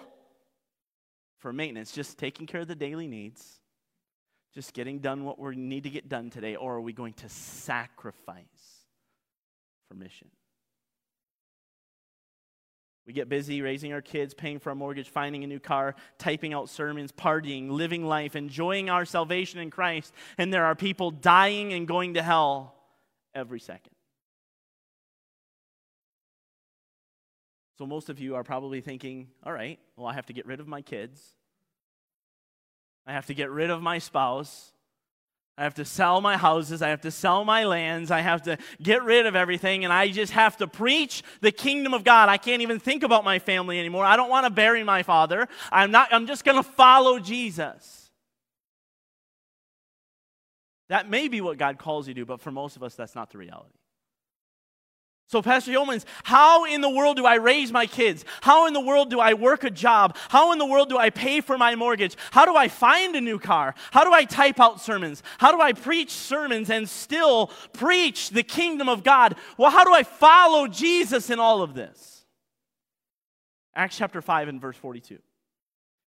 for 1.38 1.52
maintenance, 1.52 1.92
just 1.92 2.18
taking 2.18 2.46
care 2.46 2.62
of 2.62 2.68
the 2.68 2.74
daily 2.74 3.06
needs, 3.06 3.60
just 4.54 4.74
getting 4.74 5.00
done 5.00 5.24
what 5.24 5.38
we 5.38 5.54
need 5.56 5.84
to 5.84 5.90
get 5.90 6.08
done 6.08 6.30
today, 6.30 6.56
or 6.56 6.76
are 6.76 6.80
we 6.80 6.92
going 6.92 7.12
to 7.14 7.28
sacrifice 7.28 8.44
for 9.88 9.94
mission? 9.94 10.28
We 13.06 13.12
get 13.12 13.28
busy 13.28 13.62
raising 13.62 13.92
our 13.92 14.02
kids, 14.02 14.34
paying 14.34 14.58
for 14.58 14.70
our 14.70 14.74
mortgage, 14.74 15.08
finding 15.08 15.44
a 15.44 15.46
new 15.46 15.60
car, 15.60 15.94
typing 16.18 16.52
out 16.52 16.68
sermons, 16.68 17.12
partying, 17.12 17.70
living 17.70 18.04
life, 18.04 18.34
enjoying 18.34 18.90
our 18.90 19.04
salvation 19.04 19.60
in 19.60 19.70
Christ, 19.70 20.12
and 20.38 20.52
there 20.52 20.64
are 20.64 20.74
people 20.74 21.12
dying 21.12 21.72
and 21.72 21.86
going 21.86 22.14
to 22.14 22.22
hell 22.22 22.74
every 23.34 23.60
second. 23.60 23.92
So, 27.78 27.86
most 27.86 28.08
of 28.08 28.18
you 28.18 28.36
are 28.36 28.44
probably 28.44 28.80
thinking, 28.80 29.28
all 29.44 29.52
right, 29.52 29.78
well, 29.96 30.06
I 30.06 30.14
have 30.14 30.26
to 30.26 30.32
get 30.32 30.46
rid 30.46 30.60
of 30.60 30.68
my 30.68 30.80
kids. 30.80 31.22
I 33.06 33.12
have 33.12 33.26
to 33.26 33.34
get 33.34 33.50
rid 33.50 33.70
of 33.70 33.82
my 33.82 33.98
spouse. 33.98 34.72
I 35.58 35.64
have 35.64 35.74
to 35.74 35.84
sell 35.84 36.20
my 36.20 36.36
houses. 36.36 36.82
I 36.82 36.88
have 36.88 37.02
to 37.02 37.10
sell 37.10 37.44
my 37.44 37.64
lands. 37.64 38.10
I 38.10 38.20
have 38.20 38.42
to 38.42 38.58
get 38.82 39.04
rid 39.04 39.24
of 39.24 39.34
everything. 39.34 39.84
And 39.84 39.92
I 39.92 40.08
just 40.08 40.32
have 40.32 40.58
to 40.58 40.66
preach 40.66 41.22
the 41.40 41.52
kingdom 41.52 41.94
of 41.94 42.04
God. 42.04 42.28
I 42.28 42.36
can't 42.36 42.60
even 42.60 42.78
think 42.78 43.02
about 43.02 43.24
my 43.24 43.38
family 43.38 43.78
anymore. 43.78 44.04
I 44.04 44.16
don't 44.16 44.28
want 44.28 44.44
to 44.44 44.50
bury 44.50 44.84
my 44.84 45.02
father. 45.02 45.48
I'm, 45.72 45.90
not, 45.90 46.12
I'm 46.12 46.26
just 46.26 46.44
going 46.44 46.62
to 46.62 46.62
follow 46.62 47.18
Jesus. 47.18 48.10
That 50.88 51.08
may 51.08 51.28
be 51.28 51.40
what 51.40 51.56
God 51.56 51.78
calls 51.78 52.06
you 52.06 52.14
to, 52.14 52.26
but 52.26 52.40
for 52.40 52.50
most 52.50 52.76
of 52.76 52.82
us, 52.82 52.94
that's 52.94 53.14
not 53.14 53.30
the 53.30 53.38
reality. 53.38 53.78
So, 55.28 55.42
Pastor 55.42 55.72
Yeomans, 55.72 56.04
how 56.22 56.64
in 56.66 56.80
the 56.80 56.90
world 56.90 57.16
do 57.16 57.26
I 57.26 57.34
raise 57.34 57.72
my 57.72 57.86
kids? 57.86 58.24
How 58.42 58.68
in 58.68 58.72
the 58.72 58.80
world 58.80 59.10
do 59.10 59.18
I 59.18 59.34
work 59.34 59.64
a 59.64 59.70
job? 59.70 60.16
How 60.28 60.52
in 60.52 60.58
the 60.58 60.66
world 60.66 60.88
do 60.88 60.98
I 60.98 61.10
pay 61.10 61.40
for 61.40 61.58
my 61.58 61.74
mortgage? 61.74 62.16
How 62.30 62.44
do 62.44 62.54
I 62.54 62.68
find 62.68 63.16
a 63.16 63.20
new 63.20 63.40
car? 63.40 63.74
How 63.90 64.04
do 64.04 64.12
I 64.12 64.24
type 64.24 64.60
out 64.60 64.80
sermons? 64.80 65.24
How 65.38 65.50
do 65.50 65.60
I 65.60 65.72
preach 65.72 66.12
sermons 66.12 66.70
and 66.70 66.88
still 66.88 67.48
preach 67.72 68.30
the 68.30 68.44
kingdom 68.44 68.88
of 68.88 69.02
God? 69.02 69.34
Well, 69.58 69.72
how 69.72 69.82
do 69.82 69.92
I 69.92 70.04
follow 70.04 70.68
Jesus 70.68 71.28
in 71.28 71.40
all 71.40 71.60
of 71.60 71.74
this? 71.74 72.24
Acts 73.74 73.98
chapter 73.98 74.22
5 74.22 74.46
and 74.46 74.60
verse 74.60 74.76
42 74.76 75.18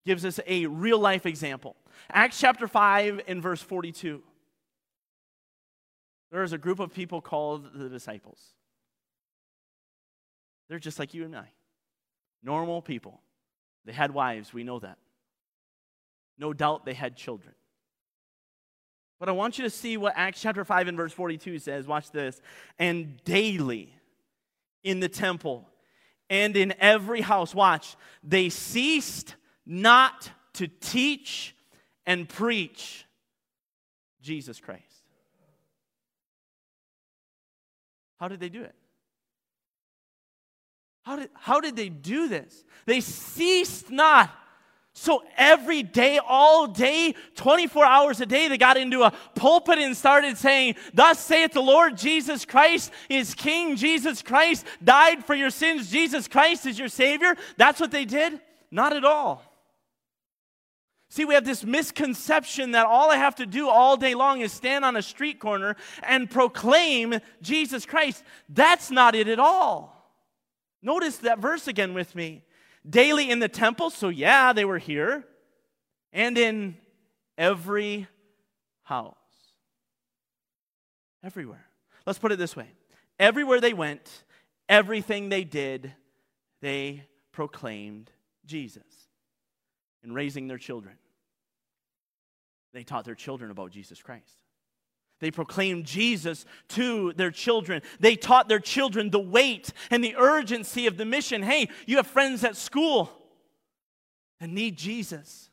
gives 0.06 0.24
us 0.24 0.40
a 0.48 0.66
real 0.66 0.98
life 0.98 1.26
example. 1.26 1.76
Acts 2.10 2.40
chapter 2.40 2.70
5 2.70 3.22
and 3.28 3.44
verse 3.44 3.62
42. 3.62 4.24
There 6.32 6.42
is 6.42 6.54
a 6.54 6.58
group 6.58 6.80
of 6.80 6.94
people 6.94 7.20
called 7.20 7.74
the 7.76 7.90
disciples. 7.90 8.40
They're 10.70 10.80
just 10.80 11.00
like 11.00 11.14
you 11.14 11.26
and 11.26 11.36
I. 11.36 11.52
Normal 12.44 12.82
people. 12.82 13.20
They 13.86 13.92
had 13.92 14.14
wives, 14.14 14.54
we 14.54 14.64
know 14.64 14.80
that. 14.80 14.98
No 16.38 16.54
doubt 16.54 16.86
they 16.86 16.94
had 16.94 17.18
children. 17.18 17.54
But 19.20 19.28
I 19.28 19.34
want 19.34 19.58
you 19.58 19.66
to 19.66 19.70
see 19.70 19.98
what 19.98 20.14
Acts 20.16 20.42
chapter 20.42 20.64
5 20.64 20.88
and 20.88 20.96
verse 20.96 21.12
42 21.12 21.60
says. 21.60 21.86
Watch 21.86 22.12
this. 22.12 22.42
And 22.78 23.22
daily 23.26 23.94
in 24.84 25.02
the 25.02 25.10
temple 25.10 25.68
and 26.30 26.56
in 26.56 26.74
every 26.80 27.22
house, 27.22 27.54
watch, 27.54 27.98
they 28.24 28.50
ceased 28.50 29.36
not 29.66 30.32
to 30.54 30.68
teach 30.68 31.56
and 32.06 32.30
preach 32.30 33.06
Jesus 34.22 34.60
Christ. 34.60 34.84
How 38.20 38.28
did 38.28 38.40
they 38.40 38.50
do 38.50 38.64
it? 38.64 38.76
How 41.10 41.16
did, 41.16 41.30
how 41.34 41.60
did 41.60 41.76
they 41.76 41.90
do 41.90 42.28
this? 42.28 42.64
They 42.86 43.02
ceased 43.02 43.90
not 43.90 44.30
So 44.94 45.24
every 45.38 45.82
day, 45.82 46.20
all 46.24 46.68
day, 46.68 47.16
24 47.34 47.84
hours 47.84 48.22
a 48.22 48.28
day, 48.28 48.48
they 48.48 48.60
got 48.60 48.78
into 48.78 49.02
a 49.02 49.12
pulpit 49.34 49.80
and 49.80 49.98
started 49.98 50.38
saying, 50.38 50.76
Thus 50.94 51.20
saith 51.20 51.54
the 51.54 51.62
Lord, 51.62 51.98
Jesus 51.98 52.46
Christ 52.46 52.92
is 53.10 53.34
King. 53.34 53.76
Jesus 53.76 54.22
Christ 54.22 54.68
died 54.84 55.26
for 55.26 55.34
your 55.34 55.50
sins. 55.50 55.90
Jesus 55.90 56.28
Christ 56.28 56.68
is 56.68 56.78
your 56.78 56.90
Savior. 56.90 57.36
That's 57.58 57.80
what 57.80 57.90
they 57.90 58.06
did? 58.06 58.40
Not 58.70 58.96
at 58.96 59.04
all. 59.04 59.42
See, 61.10 61.26
we 61.26 61.34
have 61.34 61.46
this 61.46 61.66
misconception 61.66 62.74
that 62.74 62.86
all 62.86 63.10
I 63.10 63.18
have 63.18 63.34
to 63.38 63.48
do 63.48 63.68
all 63.68 63.98
day 63.98 64.14
long 64.14 64.42
is 64.42 64.52
stand 64.52 64.86
on 64.86 64.96
a 64.96 65.02
street 65.02 65.40
corner 65.40 65.76
and 66.04 66.30
proclaim 66.30 67.20
Jesus 67.42 67.88
Christ. 67.88 68.24
That's 68.48 68.92
not 68.92 69.16
it 69.16 69.28
at 69.28 69.40
all. 69.40 69.99
Notice 70.82 71.18
that 71.18 71.40
verse 71.40 71.68
again 71.68 71.94
with 71.94 72.16
me 72.16 72.44
daily 72.90 73.30
in 73.30 73.40
the 73.40 73.50
temple. 73.50 73.90
So, 73.90 74.10
yeah, 74.10 74.54
they 74.54 74.66
were 74.66 74.78
here. 74.78 75.26
And 76.12 76.38
in 76.38 76.78
every 77.38 78.08
house. 78.84 79.16
Everywhere. 81.24 81.66
Let's 82.06 82.20
put 82.20 82.32
it 82.32 82.40
this 82.40 82.56
way 82.56 82.68
everywhere 83.20 83.60
they 83.60 83.74
went, 83.74 84.24
everything 84.68 85.30
they 85.30 85.44
did, 85.44 85.94
they 86.62 87.04
proclaimed 87.32 88.10
Jesus 88.46 88.84
in 90.04 90.14
raising 90.14 90.48
their 90.48 90.58
children. 90.58 90.96
They 92.74 92.84
taught 92.84 93.06
their 93.06 93.16
children 93.16 93.52
about 93.52 93.72
Jesus 93.72 94.02
Christ. 94.02 94.44
They 95.20 95.32
proclaimed 95.32 95.86
Jesus 95.86 96.46
to 96.70 97.14
their 97.14 97.32
children. 97.32 97.82
They 98.00 98.16
taught 98.16 98.48
their 98.48 98.60
children 98.60 99.10
the 99.10 99.20
weight 99.20 99.74
and 99.92 100.04
the 100.04 100.16
urgency 100.16 100.88
of 100.88 100.98
the 100.98 101.06
mission. 101.06 101.44
Hey, 101.44 101.70
you 101.86 101.98
have 101.98 102.08
friends 102.08 102.44
at 102.44 102.56
school 102.56 103.12
that 104.40 104.50
need 104.50 104.78
Jesus. 104.78 105.50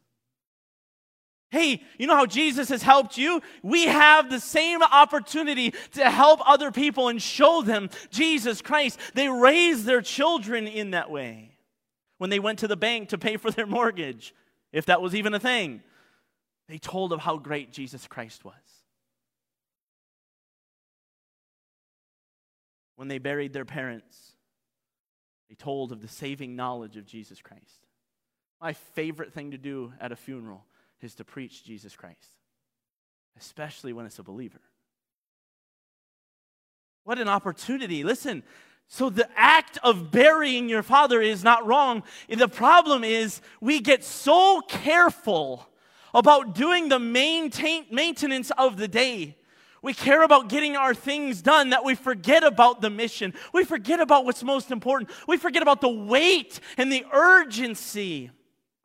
Hey, 1.51 1.83
you 1.99 2.07
know 2.07 2.17
how 2.17 2.27
Jesus 2.27 2.69
has 2.69 2.83
helped 2.83 3.17
you? 3.17 3.41
We 3.63 3.87
have 3.87 4.31
the 4.31 4.41
same 4.41 4.83
opportunity 4.83 5.75
to 5.93 6.11
help 6.11 6.41
other 6.49 6.71
people 6.71 7.09
and 7.09 7.21
show 7.21 7.63
them 7.63 7.91
Jesus 8.11 8.61
Christ. 8.63 8.99
They 9.15 9.29
raised 9.29 9.85
their 9.85 10.03
children 10.03 10.67
in 10.67 10.91
that 10.91 11.11
way. 11.11 11.53
When 12.19 12.31
they 12.31 12.41
went 12.41 12.61
to 12.61 12.69
the 12.69 12.77
bank 12.77 13.11
to 13.11 13.19
pay 13.19 13.37
for 13.37 13.51
their 13.51 13.67
mortgage, 13.67 14.35
if 14.73 14.87
that 14.87 15.03
was 15.03 15.15
even 15.15 15.35
a 15.35 15.41
thing, 15.41 15.83
they 16.69 16.79
told 16.79 17.13
of 17.13 17.21
how 17.21 17.37
great 17.37 17.73
Jesus 17.73 18.07
Christ 18.07 18.45
was. 18.45 18.55
When 22.97 23.09
they 23.09 23.19
buried 23.19 23.53
their 23.53 23.65
parents, 23.65 24.33
they 25.49 25.55
told 25.55 25.93
of 25.93 26.03
the 26.03 26.09
saving 26.09 26.57
knowledge 26.57 26.97
of 26.97 27.07
Jesus 27.07 27.41
Christ. 27.41 27.87
My 28.61 28.73
favorite 28.73 29.33
thing 29.33 29.53
to 29.53 29.59
do 29.59 29.93
at 30.01 30.13
a 30.13 30.17
funeral 30.17 30.65
is 31.01 31.15
to 31.17 31.25
preach 31.25 31.65
Jesus 31.65 31.95
Christ, 31.95 32.41
especially 33.39 33.93
when 33.93 34.07
it's 34.07 34.19
a 34.19 34.23
believer. 34.23 34.61
What 37.05 37.19
an 37.19 37.29
opportunity. 37.29 38.03
Listen, 38.03 38.43
so 38.89 39.11
the 39.11 39.29
act 39.37 39.79
of 39.83 40.11
burying 40.11 40.69
your 40.69 40.83
father 40.83 41.21
is 41.21 41.45
not 41.45 41.67
wrong. 41.67 42.03
The 42.29 42.49
problem 42.49 43.05
is 43.05 43.41
we 43.61 43.81
get 43.81 44.03
so 44.03 44.63
careful 44.67 45.69
about 46.15 46.55
doing 46.55 46.89
the 46.89 46.99
maintain, 46.99 47.85
maintenance 47.91 48.51
of 48.57 48.77
the 48.77 48.89
day 48.89 49.37
we 49.83 49.95
care 49.95 50.23
about 50.23 50.49
getting 50.49 50.77
our 50.77 50.95
things 50.95 51.43
done 51.43 51.71
that 51.71 51.85
we 51.85 51.95
forget 51.95 52.43
about 52.43 52.81
the 52.81 52.91
mission. 52.91 53.35
We 53.53 53.65
forget 53.65 54.01
about 54.01 54.25
what's 54.25 54.43
most 54.43 54.71
important. 54.71 55.11
We 55.29 55.37
forget 55.37 55.63
about 55.63 55.81
the 55.81 55.89
weight 55.89 56.61
and 56.77 56.91
the 56.91 57.05
urgency 57.13 58.31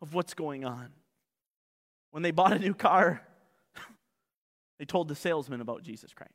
of 0.01 0.13
what's 0.13 0.33
going 0.33 0.65
on. 0.65 0.89
When 2.11 2.23
they 2.23 2.31
bought 2.31 2.53
a 2.53 2.59
new 2.59 2.73
car, 2.73 3.21
they 4.79 4.85
told 4.85 5.07
the 5.07 5.15
salesman 5.15 5.61
about 5.61 5.83
Jesus 5.83 6.13
Christ. 6.13 6.33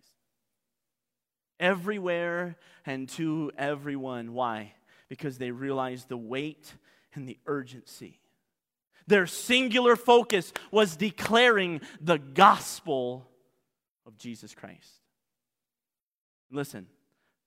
Everywhere 1.60 2.56
and 2.84 3.08
to 3.10 3.52
everyone. 3.56 4.32
Why? 4.32 4.72
Because 5.08 5.38
they 5.38 5.50
realized 5.50 6.08
the 6.08 6.16
weight 6.16 6.74
and 7.14 7.28
the 7.28 7.38
urgency. 7.46 8.20
Their 9.06 9.26
singular 9.26 9.96
focus 9.96 10.52
was 10.70 10.96
declaring 10.96 11.80
the 12.00 12.18
gospel 12.18 13.28
of 14.06 14.16
Jesus 14.16 14.54
Christ. 14.54 15.00
Listen, 16.50 16.86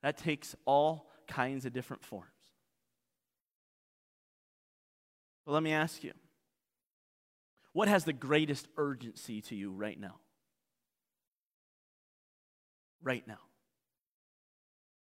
that 0.03 0.17
takes 0.17 0.55
all 0.65 1.09
kinds 1.27 1.65
of 1.65 1.73
different 1.73 2.03
forms. 2.03 2.27
But 5.45 5.53
let 5.53 5.63
me 5.63 5.71
ask 5.71 6.03
you 6.03 6.13
what 7.73 7.87
has 7.87 8.03
the 8.03 8.13
greatest 8.13 8.67
urgency 8.77 9.41
to 9.41 9.55
you 9.55 9.71
right 9.71 9.99
now? 9.99 10.15
Right 13.01 13.25
now. 13.27 13.39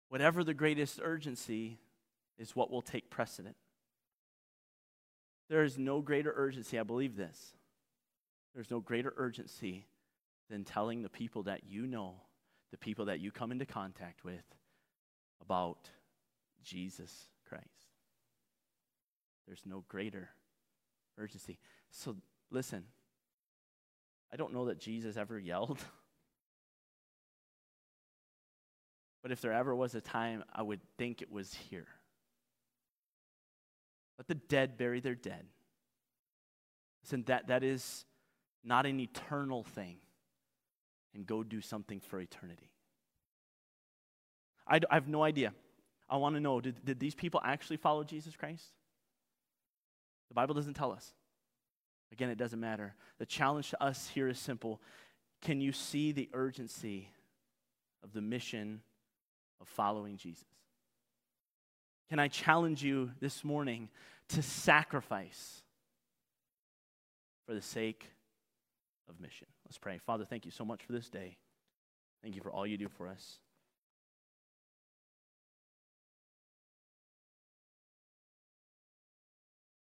Whatever 0.08 0.44
the 0.44 0.54
greatest 0.54 1.00
urgency 1.02 1.78
is 2.38 2.56
what 2.56 2.70
will 2.70 2.82
take 2.82 3.10
precedent. 3.10 3.56
There 5.48 5.62
is 5.62 5.76
no 5.76 6.00
greater 6.00 6.32
urgency, 6.34 6.78
I 6.78 6.84
believe 6.84 7.16
this. 7.16 7.54
There's 8.54 8.70
no 8.70 8.80
greater 8.80 9.12
urgency 9.16 9.86
than 10.50 10.64
telling 10.64 11.02
the 11.02 11.08
people 11.08 11.44
that 11.44 11.64
you 11.64 11.86
know, 11.86 12.14
the 12.70 12.78
people 12.78 13.06
that 13.06 13.20
you 13.20 13.30
come 13.30 13.52
into 13.52 13.66
contact 13.66 14.24
with, 14.24 14.44
about 15.40 15.90
Jesus 16.62 17.28
Christ. 17.48 17.64
There's 19.46 19.62
no 19.64 19.84
greater 19.88 20.30
urgency. 21.18 21.58
So 21.90 22.16
listen, 22.50 22.84
I 24.32 24.36
don't 24.36 24.52
know 24.52 24.66
that 24.66 24.78
Jesus 24.78 25.16
ever 25.16 25.38
yelled. 25.38 25.78
But 29.22 29.32
if 29.32 29.40
there 29.40 29.54
ever 29.54 29.74
was 29.74 29.94
a 29.94 30.02
time, 30.02 30.44
I 30.52 30.60
would 30.60 30.82
think 30.98 31.22
it 31.22 31.32
was 31.32 31.54
here. 31.54 31.86
Let 34.18 34.26
the 34.26 34.34
dead 34.34 34.76
bury 34.76 35.00
their 35.00 35.14
dead. 35.14 35.46
Listen, 37.02 37.24
that, 37.28 37.46
that 37.46 37.64
is 37.64 38.04
not 38.62 38.84
an 38.84 39.00
eternal 39.00 39.64
thing 39.64 39.96
and 41.14 41.26
go 41.26 41.42
do 41.42 41.60
something 41.60 42.00
for 42.00 42.20
eternity. 42.20 42.70
I, 44.66 44.80
have 44.90 45.08
no 45.08 45.22
idea. 45.22 45.52
I 46.08 46.16
want 46.16 46.34
to 46.34 46.40
know 46.40 46.60
did, 46.60 46.84
did 46.84 47.00
these 47.00 47.14
people 47.14 47.40
actually 47.44 47.76
follow 47.76 48.04
Jesus 48.04 48.36
Christ? 48.36 48.64
The 50.28 50.34
Bible 50.34 50.54
doesn't 50.54 50.74
tell 50.74 50.92
us. 50.92 51.12
Again, 52.12 52.30
it 52.30 52.38
doesn't 52.38 52.60
matter. 52.60 52.94
The 53.18 53.26
challenge 53.26 53.70
to 53.70 53.82
us 53.82 54.08
here 54.08 54.28
is 54.28 54.38
simple 54.38 54.80
Can 55.42 55.60
you 55.60 55.72
see 55.72 56.12
the 56.12 56.28
urgency 56.32 57.10
of 58.02 58.12
the 58.12 58.22
mission 58.22 58.80
of 59.60 59.68
following 59.68 60.16
Jesus? 60.16 60.44
Can 62.08 62.18
I 62.18 62.28
challenge 62.28 62.82
you 62.82 63.10
this 63.20 63.44
morning 63.44 63.88
to 64.28 64.42
sacrifice 64.42 65.62
for 67.46 67.54
the 67.54 67.62
sake 67.62 68.10
of 69.08 69.20
mission? 69.20 69.46
Let's 69.66 69.78
pray. 69.78 69.98
Father, 69.98 70.24
thank 70.24 70.44
you 70.44 70.50
so 70.50 70.64
much 70.64 70.82
for 70.82 70.92
this 70.92 71.08
day. 71.08 71.36
Thank 72.22 72.34
you 72.34 72.42
for 72.42 72.50
all 72.50 72.66
you 72.66 72.76
do 72.76 72.88
for 72.88 73.06
us. 73.06 73.38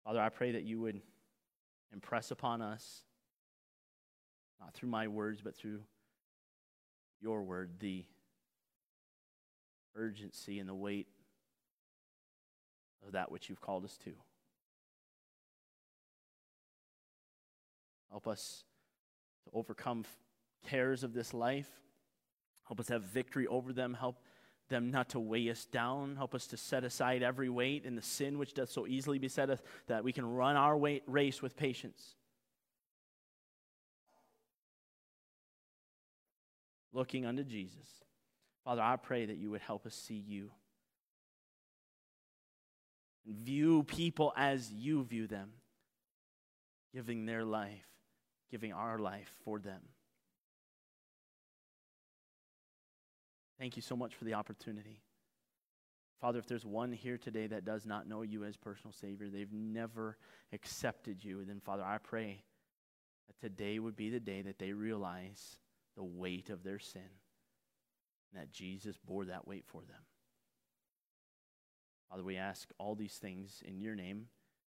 Father, 0.04 0.20
I 0.20 0.28
pray 0.28 0.52
that 0.52 0.64
you 0.64 0.80
would 0.80 1.00
impress 1.92 2.30
upon 2.30 2.60
us, 2.60 3.04
not 4.60 4.74
through 4.74 4.90
my 4.90 5.08
words, 5.08 5.40
but 5.42 5.56
through 5.56 5.80
your 7.22 7.42
word, 7.42 7.70
the 7.80 8.04
urgency 9.96 10.58
and 10.58 10.68
the 10.68 10.74
weight 10.74 11.06
of 13.06 13.12
that 13.12 13.30
which 13.30 13.48
you've 13.48 13.60
called 13.60 13.84
us 13.84 13.96
to. 14.04 14.12
Help 18.10 18.28
us 18.28 18.64
to 19.44 19.50
overcome 19.52 20.04
cares 20.66 21.04
of 21.04 21.12
this 21.12 21.34
life. 21.34 21.68
Help 22.66 22.80
us 22.80 22.88
have 22.88 23.02
victory 23.02 23.46
over 23.46 23.72
them. 23.72 23.94
Help 23.94 24.16
them 24.68 24.90
not 24.90 25.10
to 25.10 25.20
weigh 25.20 25.50
us 25.50 25.66
down. 25.66 26.16
Help 26.16 26.34
us 26.34 26.46
to 26.48 26.56
set 26.56 26.84
aside 26.84 27.22
every 27.22 27.48
weight 27.48 27.84
and 27.84 27.96
the 27.96 28.02
sin 28.02 28.38
which 28.38 28.54
does 28.54 28.70
so 28.70 28.86
easily 28.86 29.18
beset 29.18 29.50
us, 29.50 29.60
that 29.86 30.04
we 30.04 30.12
can 30.12 30.24
run 30.24 30.56
our 30.56 30.76
race 31.06 31.42
with 31.42 31.56
patience. 31.56 32.14
Looking 36.92 37.26
unto 37.26 37.44
Jesus. 37.44 38.04
Father, 38.64 38.82
I 38.82 38.96
pray 38.96 39.26
that 39.26 39.36
you 39.36 39.50
would 39.50 39.60
help 39.60 39.84
us 39.84 39.94
see 39.94 40.14
you 40.14 40.50
view 43.26 43.82
people 43.84 44.32
as 44.36 44.70
you 44.70 45.02
view 45.02 45.26
them, 45.26 45.50
giving 46.92 47.26
their 47.26 47.44
life 47.44 47.93
giving 48.54 48.72
our 48.72 49.00
life 49.00 49.32
for 49.44 49.58
them. 49.58 49.80
Thank 53.58 53.74
you 53.74 53.82
so 53.82 53.96
much 53.96 54.14
for 54.14 54.22
the 54.22 54.34
opportunity. 54.34 55.02
Father, 56.20 56.38
if 56.38 56.46
there's 56.46 56.64
one 56.64 56.92
here 56.92 57.18
today 57.18 57.48
that 57.48 57.64
does 57.64 57.84
not 57.84 58.06
know 58.08 58.22
you 58.22 58.44
as 58.44 58.56
personal 58.56 58.92
Savior, 58.92 59.28
they've 59.28 59.52
never 59.52 60.18
accepted 60.52 61.24
you, 61.24 61.44
then, 61.44 61.58
Father, 61.58 61.82
I 61.82 61.98
pray 61.98 62.44
that 63.26 63.44
today 63.44 63.80
would 63.80 63.96
be 63.96 64.08
the 64.08 64.20
day 64.20 64.40
that 64.42 64.60
they 64.60 64.72
realize 64.72 65.58
the 65.96 66.04
weight 66.04 66.48
of 66.48 66.62
their 66.62 66.78
sin 66.78 67.02
and 68.32 68.40
that 68.40 68.52
Jesus 68.52 68.96
bore 69.04 69.24
that 69.24 69.48
weight 69.48 69.64
for 69.66 69.80
them. 69.80 70.02
Father, 72.08 72.22
we 72.22 72.36
ask 72.36 72.68
all 72.78 72.94
these 72.94 73.14
things 73.14 73.64
in 73.66 73.80
your 73.80 73.96
name. 73.96 74.26